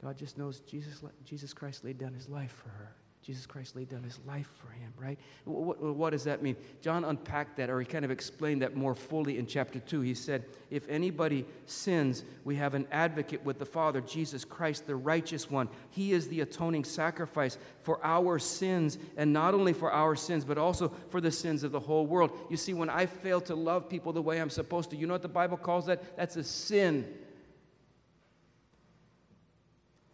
God 0.00 0.16
just 0.16 0.38
knows 0.38 0.60
Jesus, 0.60 1.02
Jesus 1.24 1.52
Christ 1.52 1.84
laid 1.84 1.98
down 1.98 2.14
his 2.14 2.28
life 2.28 2.52
for 2.52 2.68
her. 2.70 2.94
Jesus 3.28 3.44
Christ 3.44 3.76
laid 3.76 3.90
down 3.90 4.02
his 4.02 4.18
life 4.26 4.48
for 4.56 4.70
him, 4.70 4.90
right? 4.96 5.18
What, 5.44 5.78
what, 5.82 6.10
does 6.10 6.24
that 6.24 6.42
mean? 6.42 6.56
John 6.80 7.04
unpacked 7.04 7.58
that, 7.58 7.68
or 7.68 7.78
he 7.78 7.84
kind 7.84 8.04
of 8.04 8.10
explained 8.10 8.62
that 8.62 8.74
more 8.74 8.94
fully 8.94 9.36
in 9.36 9.46
chapter 9.46 9.80
2. 9.80 10.00
He 10.00 10.14
said, 10.14 10.44
If 10.70 10.88
anybody 10.88 11.44
sins, 11.66 12.24
we 12.44 12.56
have 12.56 12.72
an 12.72 12.86
advocate 12.90 13.44
with 13.44 13.58
the 13.58 13.66
Father, 13.66 14.00
Jesus 14.00 14.46
Christ, 14.46 14.86
the 14.86 14.96
righteous 14.96 15.50
one. 15.50 15.68
He 15.90 16.12
is 16.12 16.28
the 16.28 16.40
atoning 16.40 16.84
sacrifice 16.84 17.58
for 17.82 18.00
our 18.02 18.38
sins, 18.38 18.96
and 19.18 19.30
not 19.30 19.52
only 19.52 19.74
for 19.74 19.92
our 19.92 20.16
sins, 20.16 20.44
but 20.44 20.56
also 20.56 20.90
for 21.10 21.20
the 21.20 21.32
sins 21.32 21.64
of 21.64 21.72
the 21.72 21.80
whole 21.80 22.06
world. 22.06 22.30
You 22.48 22.56
see, 22.56 22.72
when 22.72 22.88
I 22.88 23.04
fail 23.04 23.42
to 23.42 23.54
love 23.54 23.90
people 23.90 24.14
the 24.14 24.22
way 24.22 24.40
I'm 24.40 24.48
supposed 24.48 24.88
to, 24.90 24.96
you 24.96 25.06
know 25.06 25.14
what 25.14 25.22
the 25.22 25.28
Bible 25.28 25.58
calls 25.58 25.84
that? 25.84 26.16
That's 26.16 26.36
a 26.36 26.44
sin. 26.44 27.06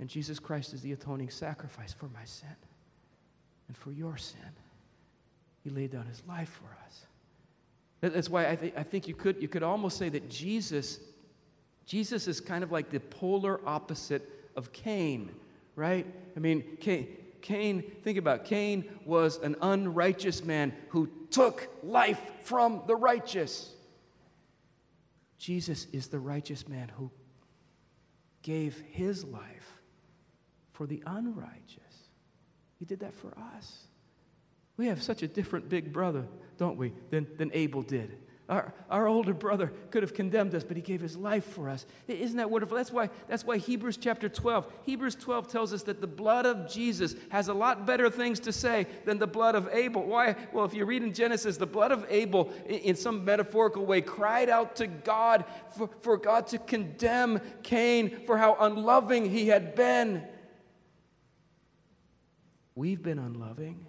And 0.00 0.08
Jesus 0.08 0.38
Christ 0.38 0.74
is 0.74 0.82
the 0.82 0.92
atoning 0.92 1.30
sacrifice 1.30 1.92
for 1.92 2.08
my 2.08 2.24
sin 2.24 2.48
and 3.68 3.76
for 3.76 3.92
your 3.92 4.16
sin. 4.16 4.40
He 5.62 5.70
laid 5.70 5.92
down 5.92 6.06
his 6.06 6.22
life 6.28 6.60
for 6.60 6.76
us. 6.86 7.06
That's 8.00 8.28
why 8.28 8.50
I, 8.50 8.56
th- 8.56 8.74
I 8.76 8.82
think 8.82 9.08
you 9.08 9.14
could, 9.14 9.40
you 9.40 9.48
could 9.48 9.62
almost 9.62 9.96
say 9.96 10.10
that 10.10 10.28
Jesus, 10.28 10.98
Jesus 11.86 12.28
is 12.28 12.40
kind 12.40 12.62
of 12.62 12.70
like 12.70 12.90
the 12.90 13.00
polar 13.00 13.60
opposite 13.66 14.28
of 14.56 14.72
Cain, 14.72 15.30
right? 15.74 16.06
I 16.36 16.40
mean, 16.40 16.64
Cain, 16.80 17.08
Cain, 17.40 17.82
think 18.02 18.18
about. 18.18 18.44
Cain 18.44 18.84
was 19.06 19.38
an 19.38 19.56
unrighteous 19.62 20.44
man 20.44 20.74
who 20.88 21.08
took 21.30 21.68
life 21.82 22.20
from 22.42 22.82
the 22.86 22.96
righteous. 22.96 23.70
Jesus 25.38 25.86
is 25.92 26.08
the 26.08 26.18
righteous 26.18 26.68
man 26.68 26.90
who 26.96 27.10
gave 28.42 28.82
his 28.90 29.24
life 29.24 29.80
for 30.74 30.86
the 30.86 31.02
unrighteous. 31.06 32.10
He 32.78 32.84
did 32.84 33.00
that 33.00 33.14
for 33.14 33.32
us. 33.56 33.84
We 34.76 34.88
have 34.88 35.02
such 35.02 35.22
a 35.22 35.28
different 35.28 35.68
big 35.68 35.92
brother, 35.92 36.26
don't 36.58 36.76
we, 36.76 36.92
than, 37.10 37.26
than 37.38 37.50
Abel 37.54 37.80
did. 37.80 38.18
Our, 38.46 38.74
our 38.90 39.06
older 39.06 39.32
brother 39.32 39.72
could 39.90 40.02
have 40.02 40.12
condemned 40.12 40.54
us, 40.54 40.62
but 40.64 40.76
he 40.76 40.82
gave 40.82 41.00
his 41.00 41.16
life 41.16 41.46
for 41.46 41.70
us. 41.70 41.86
Isn't 42.08 42.36
that 42.36 42.50
wonderful? 42.50 42.76
That's 42.76 42.92
why, 42.92 43.08
that's 43.26 43.42
why 43.42 43.56
Hebrews 43.56 43.96
chapter 43.96 44.28
12, 44.28 44.70
Hebrews 44.82 45.14
12 45.14 45.48
tells 45.48 45.72
us 45.72 45.82
that 45.84 46.02
the 46.02 46.06
blood 46.06 46.44
of 46.44 46.70
Jesus 46.70 47.14
has 47.30 47.48
a 47.48 47.54
lot 47.54 47.86
better 47.86 48.10
things 48.10 48.40
to 48.40 48.52
say 48.52 48.86
than 49.06 49.18
the 49.18 49.26
blood 49.26 49.54
of 49.54 49.70
Abel. 49.72 50.04
Why? 50.04 50.36
Well, 50.52 50.66
if 50.66 50.74
you 50.74 50.84
read 50.84 51.02
in 51.02 51.14
Genesis, 51.14 51.56
the 51.56 51.64
blood 51.64 51.90
of 51.90 52.04
Abel, 52.10 52.52
in 52.66 52.96
some 52.96 53.24
metaphorical 53.24 53.86
way, 53.86 54.02
cried 54.02 54.50
out 54.50 54.76
to 54.76 54.88
God 54.88 55.46
for, 55.74 55.88
for 56.00 56.18
God 56.18 56.46
to 56.48 56.58
condemn 56.58 57.40
Cain 57.62 58.26
for 58.26 58.36
how 58.36 58.58
unloving 58.60 59.30
he 59.30 59.48
had 59.48 59.74
been. 59.74 60.22
We've 62.74 63.02
been 63.02 63.18
unloving. 63.18 63.86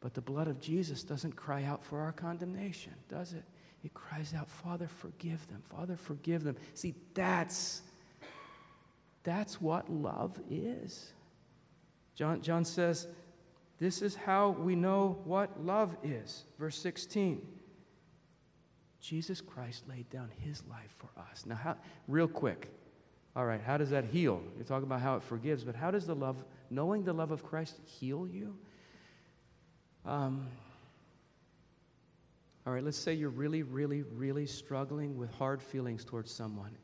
But 0.00 0.12
the 0.12 0.20
blood 0.20 0.48
of 0.48 0.60
Jesus 0.60 1.02
doesn't 1.02 1.34
cry 1.34 1.64
out 1.64 1.82
for 1.82 2.00
our 2.00 2.12
condemnation, 2.12 2.92
does 3.08 3.32
it? 3.32 3.44
It 3.82 3.94
cries 3.94 4.34
out, 4.34 4.50
Father, 4.50 4.86
forgive 4.86 5.46
them. 5.48 5.62
Father, 5.70 5.96
forgive 5.96 6.44
them. 6.44 6.56
See, 6.74 6.94
that's 7.14 7.80
that's 9.24 9.60
what 9.60 9.90
love 9.90 10.38
is. 10.50 11.12
John, 12.14 12.42
John 12.42 12.64
says, 12.64 13.08
This 13.78 14.02
is 14.02 14.14
how 14.14 14.50
we 14.50 14.76
know 14.76 15.18
what 15.24 15.64
love 15.64 15.96
is. 16.02 16.44
Verse 16.58 16.78
16. 16.78 17.40
Jesus 19.00 19.40
Christ 19.40 19.84
laid 19.88 20.08
down 20.10 20.30
his 20.40 20.62
life 20.70 20.94
for 20.96 21.08
us. 21.30 21.44
Now, 21.44 21.56
how, 21.56 21.76
real 22.08 22.28
quick, 22.28 22.70
all 23.36 23.44
right, 23.44 23.60
how 23.60 23.76
does 23.76 23.90
that 23.90 24.04
heal? 24.04 24.42
You're 24.56 24.64
talking 24.64 24.86
about 24.86 25.00
how 25.00 25.16
it 25.16 25.22
forgives, 25.22 25.64
but 25.64 25.74
how 25.74 25.90
does 25.90 26.06
the 26.06 26.14
love, 26.14 26.42
knowing 26.70 27.04
the 27.04 27.12
love 27.12 27.30
of 27.30 27.44
Christ, 27.44 27.78
heal 27.84 28.26
you? 28.26 28.56
Um, 30.04 30.46
all 32.66 32.72
right, 32.72 32.82
let's 32.82 32.96
say 32.96 33.12
you're 33.12 33.30
really, 33.30 33.62
really, 33.62 34.02
really 34.02 34.46
struggling 34.46 35.18
with 35.18 35.30
hard 35.32 35.62
feelings 35.62 36.04
towards 36.04 36.30
someone. 36.30 36.76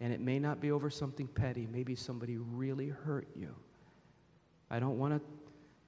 And 0.00 0.12
it 0.12 0.20
may 0.20 0.38
not 0.38 0.60
be 0.60 0.70
over 0.70 0.90
something 0.90 1.26
petty, 1.26 1.66
maybe 1.70 1.96
somebody 1.96 2.36
really 2.36 2.88
hurt 2.88 3.26
you. 3.34 3.54
I 4.70 4.78
don't 4.78 4.98
want 4.98 5.14
to 5.14 5.20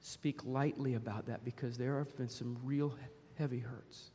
speak 0.01 0.45
lightly 0.45 0.95
about 0.95 1.27
that 1.27 1.45
because 1.45 1.77
there 1.77 1.99
have 1.99 2.17
been 2.17 2.29
some 2.29 2.57
real 2.65 2.95
heavy 3.39 3.61
hurts. 3.61 4.11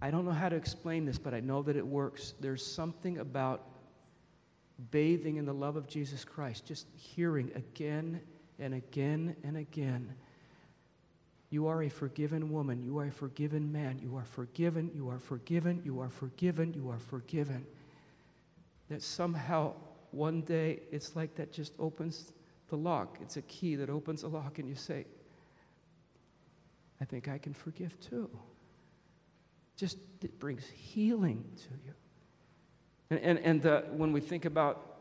I 0.00 0.10
don't 0.10 0.24
know 0.24 0.32
how 0.32 0.48
to 0.48 0.56
explain 0.56 1.04
this, 1.04 1.18
but 1.18 1.32
I 1.32 1.40
know 1.40 1.62
that 1.62 1.76
it 1.76 1.86
works. 1.86 2.34
There's 2.40 2.64
something 2.64 3.18
about 3.18 3.62
bathing 4.90 5.36
in 5.36 5.46
the 5.46 5.54
love 5.54 5.76
of 5.76 5.86
Jesus 5.86 6.24
Christ, 6.24 6.66
just 6.66 6.86
hearing 6.94 7.50
again 7.54 8.20
and 8.58 8.74
again 8.74 9.36
and 9.44 9.56
again 9.56 10.14
you 11.50 11.68
are 11.68 11.82
a 11.82 11.88
forgiven 11.88 12.50
woman. 12.50 12.82
You 12.82 12.98
are 12.98 13.06
a 13.06 13.10
forgiven 13.10 13.70
man. 13.70 14.00
You 14.02 14.16
are 14.16 14.24
forgiven. 14.24 14.90
You 14.94 15.08
are 15.10 15.18
forgiven. 15.18 15.80
You 15.84 16.00
are 16.00 16.08
forgiven. 16.08 16.74
You 16.74 16.90
are 16.90 16.98
forgiven. 16.98 17.64
That 18.88 19.02
somehow 19.02 19.74
one 20.10 20.42
day 20.42 20.80
it's 20.90 21.14
like 21.14 21.34
that 21.36 21.52
just 21.52 21.72
opens 21.78 22.32
the 22.68 22.76
lock. 22.76 23.18
It's 23.22 23.36
a 23.36 23.42
key 23.42 23.76
that 23.76 23.90
opens 23.90 24.24
a 24.24 24.28
lock, 24.28 24.58
and 24.58 24.68
you 24.68 24.74
say, 24.74 25.06
I 27.00 27.04
think 27.04 27.28
I 27.28 27.38
can 27.38 27.54
forgive 27.54 27.98
too. 28.00 28.28
Just 29.76 29.98
it 30.22 30.38
brings 30.40 30.66
healing 30.66 31.44
to 31.56 31.68
you. 31.84 31.94
And, 33.10 33.20
and, 33.20 33.38
and 33.38 33.66
uh, 33.66 33.82
when 33.92 34.12
we 34.12 34.20
think 34.20 34.44
about 34.44 34.96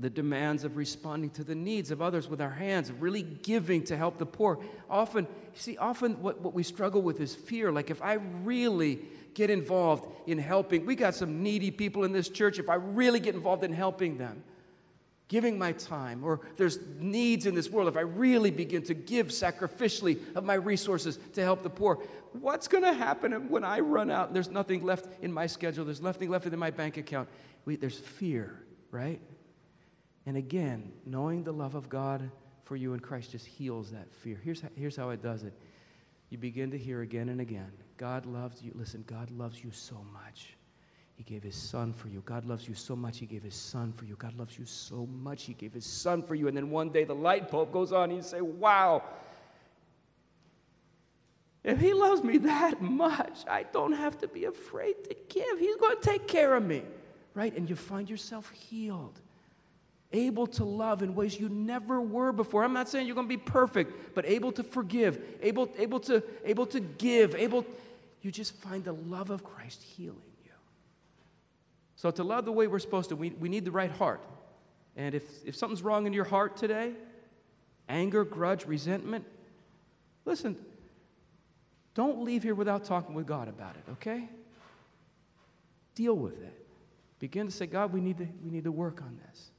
the 0.00 0.10
demands 0.10 0.64
of 0.64 0.76
responding 0.76 1.30
to 1.30 1.44
the 1.44 1.54
needs 1.54 1.90
of 1.90 2.02
others 2.02 2.28
with 2.28 2.40
our 2.40 2.50
hands, 2.50 2.90
really 2.90 3.22
giving 3.22 3.84
to 3.84 3.96
help 3.96 4.18
the 4.18 4.26
poor. 4.26 4.58
Often, 4.90 5.28
see, 5.54 5.76
often 5.76 6.20
what, 6.20 6.40
what 6.40 6.52
we 6.52 6.62
struggle 6.62 7.00
with 7.00 7.20
is 7.20 7.34
fear. 7.34 7.70
Like, 7.70 7.90
if 7.90 8.02
I 8.02 8.14
really 8.42 9.00
get 9.34 9.50
involved 9.50 10.06
in 10.26 10.38
helping, 10.38 10.84
we 10.84 10.96
got 10.96 11.14
some 11.14 11.42
needy 11.42 11.70
people 11.70 12.02
in 12.04 12.12
this 12.12 12.28
church. 12.28 12.58
If 12.58 12.68
I 12.68 12.74
really 12.74 13.20
get 13.20 13.34
involved 13.34 13.62
in 13.62 13.72
helping 13.72 14.18
them, 14.18 14.42
giving 15.28 15.58
my 15.58 15.72
time, 15.72 16.22
or 16.22 16.40
there's 16.56 16.78
needs 16.98 17.46
in 17.46 17.54
this 17.54 17.70
world, 17.70 17.88
if 17.88 17.96
I 17.96 18.02
really 18.02 18.50
begin 18.50 18.82
to 18.84 18.94
give 18.94 19.28
sacrificially 19.28 20.20
of 20.36 20.44
my 20.44 20.54
resources 20.54 21.18
to 21.32 21.42
help 21.42 21.62
the 21.62 21.70
poor, 21.70 21.96
what's 22.32 22.68
going 22.68 22.84
to 22.84 22.92
happen 22.92 23.48
when 23.48 23.64
I 23.64 23.80
run 23.80 24.10
out 24.10 24.28
and 24.28 24.36
there's 24.36 24.50
nothing 24.50 24.84
left 24.84 25.06
in 25.22 25.32
my 25.32 25.46
schedule, 25.46 25.84
there's 25.84 26.02
nothing 26.02 26.30
left 26.30 26.46
in 26.46 26.58
my 26.58 26.70
bank 26.70 26.96
account? 26.98 27.28
We, 27.64 27.76
there's 27.76 27.98
fear, 27.98 28.62
right? 28.90 29.20
And 30.26 30.36
again, 30.36 30.92
knowing 31.06 31.42
the 31.42 31.52
love 31.52 31.74
of 31.74 31.88
God 31.88 32.30
for 32.64 32.76
you 32.76 32.94
in 32.94 33.00
Christ 33.00 33.32
just 33.32 33.46
heals 33.46 33.90
that 33.90 34.12
fear. 34.12 34.40
Here's 34.42 34.60
how, 34.60 34.68
here's 34.74 34.96
how 34.96 35.10
it 35.10 35.22
does 35.22 35.42
it. 35.42 35.54
You 36.30 36.38
begin 36.38 36.70
to 36.70 36.78
hear 36.78 37.02
again 37.02 37.28
and 37.28 37.40
again 37.40 37.70
God 37.96 38.26
loves 38.26 38.60
you. 38.62 38.72
Listen, 38.74 39.04
God 39.06 39.30
loves 39.30 39.62
you 39.62 39.70
so 39.70 40.04
much. 40.12 40.56
He 41.16 41.22
gave 41.22 41.42
his 41.42 41.54
son 41.54 41.92
for 41.92 42.08
you. 42.08 42.22
God 42.26 42.44
loves 42.44 42.68
you 42.68 42.74
so 42.74 42.96
much, 42.96 43.18
he 43.18 43.26
gave 43.26 43.42
his 43.42 43.54
son 43.54 43.92
for 43.96 44.04
you. 44.04 44.16
God 44.16 44.36
loves 44.36 44.58
you 44.58 44.64
so 44.64 45.06
much, 45.22 45.44
he 45.44 45.54
gave 45.54 45.72
his 45.72 45.86
son 45.86 46.22
for 46.22 46.34
you. 46.34 46.48
And 46.48 46.56
then 46.56 46.70
one 46.70 46.90
day 46.90 47.04
the 47.04 47.14
light 47.14 47.50
bulb 47.50 47.72
goes 47.72 47.92
on, 47.92 48.10
and 48.10 48.18
you 48.18 48.22
say, 48.22 48.40
Wow, 48.40 49.02
if 51.62 51.80
he 51.80 51.94
loves 51.94 52.22
me 52.22 52.38
that 52.38 52.82
much, 52.82 53.44
I 53.48 53.62
don't 53.62 53.92
have 53.92 54.18
to 54.18 54.28
be 54.28 54.44
afraid 54.44 55.04
to 55.04 55.16
give. 55.28 55.58
He's 55.58 55.76
going 55.76 55.96
to 55.96 56.02
take 56.02 56.26
care 56.26 56.54
of 56.54 56.64
me, 56.64 56.82
right? 57.32 57.56
And 57.56 57.70
you 57.70 57.76
find 57.76 58.10
yourself 58.10 58.50
healed 58.50 59.18
able 60.14 60.46
to 60.46 60.64
love 60.64 61.02
in 61.02 61.14
ways 61.14 61.38
you 61.38 61.48
never 61.48 62.00
were 62.00 62.32
before. 62.32 62.64
I'm 62.64 62.72
not 62.72 62.88
saying 62.88 63.06
you're 63.06 63.16
going 63.16 63.28
to 63.28 63.36
be 63.36 63.36
perfect, 63.36 64.14
but 64.14 64.24
able 64.24 64.52
to 64.52 64.62
forgive, 64.62 65.20
able, 65.42 65.68
able, 65.76 66.00
to, 66.00 66.22
able 66.44 66.66
to 66.66 66.80
give, 66.80 67.34
able, 67.34 67.66
you 68.22 68.30
just 68.30 68.54
find 68.54 68.84
the 68.84 68.92
love 68.92 69.30
of 69.30 69.44
Christ 69.44 69.82
healing. 69.82 70.22
So, 71.96 72.10
to 72.10 72.24
love 72.24 72.44
the 72.44 72.52
way 72.52 72.66
we're 72.66 72.78
supposed 72.78 73.08
to, 73.10 73.16
we, 73.16 73.30
we 73.30 73.48
need 73.48 73.64
the 73.64 73.70
right 73.70 73.90
heart. 73.90 74.20
And 74.96 75.14
if, 75.14 75.24
if 75.44 75.56
something's 75.56 75.82
wrong 75.82 76.06
in 76.06 76.12
your 76.12 76.24
heart 76.24 76.56
today, 76.56 76.92
anger, 77.88 78.24
grudge, 78.24 78.66
resentment, 78.66 79.24
listen, 80.24 80.56
don't 81.94 82.24
leave 82.24 82.42
here 82.42 82.54
without 82.54 82.84
talking 82.84 83.14
with 83.14 83.26
God 83.26 83.48
about 83.48 83.76
it, 83.76 83.84
okay? 83.92 84.28
Deal 85.94 86.14
with 86.14 86.40
it. 86.42 86.66
Begin 87.20 87.46
to 87.46 87.52
say, 87.52 87.66
God, 87.66 87.92
we 87.92 88.00
need 88.00 88.18
to, 88.18 88.28
we 88.42 88.50
need 88.50 88.64
to 88.64 88.72
work 88.72 89.00
on 89.00 89.18
this. 89.28 89.50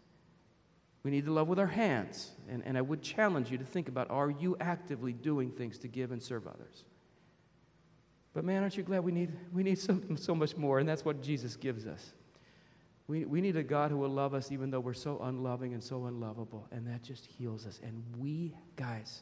We 1.04 1.12
need 1.12 1.26
to 1.26 1.32
love 1.32 1.48
with 1.48 1.60
our 1.60 1.68
hands. 1.68 2.32
And, 2.50 2.64
and 2.66 2.78
I 2.78 2.82
would 2.82 3.02
challenge 3.02 3.52
you 3.52 3.58
to 3.58 3.64
think 3.64 3.88
about 3.88 4.10
are 4.10 4.30
you 4.30 4.58
actively 4.60 5.14
doing 5.14 5.52
things 5.52 5.78
to 5.80 5.88
give 5.88 6.12
and 6.12 6.22
serve 6.22 6.48
others? 6.48 6.84
But 8.34 8.44
man, 8.44 8.64
aren't 8.64 8.76
you 8.76 8.84
glad 8.84 9.04
we 9.04 9.14
need, 9.14 9.32
we 9.54 9.64
need 9.64 9.80
something 9.80 10.18
so 10.18 10.36
much 10.36 10.58
more? 10.58 10.80
And 10.80 10.90
that's 10.90 11.06
what 11.06 11.22
Jesus 11.22 11.56
gives 11.56 11.86
us. 11.86 12.14
We, 13.08 13.26
we 13.26 13.40
need 13.40 13.56
a 13.56 13.64
God 13.64 13.92
who 13.92 13.98
will 13.98 14.10
love 14.10 14.34
us 14.34 14.52
even 14.52 14.72
though 14.72 14.80
we're 14.80 14.94
so 14.94 15.20
unloving 15.24 15.74
and 15.74 15.84
so 15.84 16.06
unlovable. 16.06 16.68
And 16.72 16.88
that 16.88 17.04
just 17.04 17.26
heals 17.26 17.68
us. 17.68 17.80
And 17.84 18.04
we, 18.18 18.56
guys, 18.76 19.22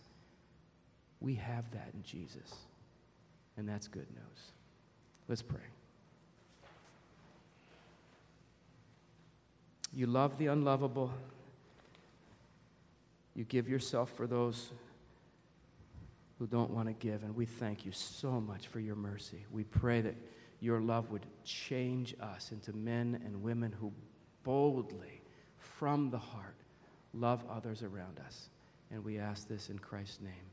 we 1.20 1.36
have 1.36 1.70
that 1.72 1.90
in 1.94 2.02
Jesus. 2.04 2.56
And 3.58 3.68
that's 3.68 3.88
good 3.88 4.08
news. 4.10 4.52
Let's 5.28 5.42
pray. 5.42 5.60
You 9.94 10.08
love 10.08 10.38
the 10.38 10.48
unlovable. 10.48 11.12
You 13.36 13.44
give 13.44 13.70
yourself 13.70 14.12
for 14.16 14.28
those 14.28 14.72
who 16.40 16.48
don't 16.48 16.72
want 16.72 16.88
to 16.88 16.94
give. 16.94 17.24
And 17.24 17.36
we 17.36 17.46
thank 17.46 17.86
you 17.86 17.92
so 17.92 18.42
much 18.42 18.68
for 18.68 18.80
your 18.80 18.96
mercy. 18.96 19.46
We 19.52 19.64
pray 19.64 20.02
that 20.02 20.16
your 20.64 20.80
love 20.80 21.12
would 21.12 21.26
change 21.44 22.16
us 22.22 22.54
into 22.54 22.72
men 22.72 23.22
and 23.26 23.44
women 23.44 23.70
who 23.70 23.92
boldly, 24.46 25.22
from 25.58 26.10
the 26.10 26.18
heart, 26.18 26.56
love 27.14 27.44
others 27.52 27.84
around 27.84 28.18
us. 28.26 28.48
And 28.90 29.04
we 29.04 29.20
ask 29.20 29.46
this 29.46 29.70
in 29.70 29.78
Christ's 29.78 30.22
name. 30.22 30.53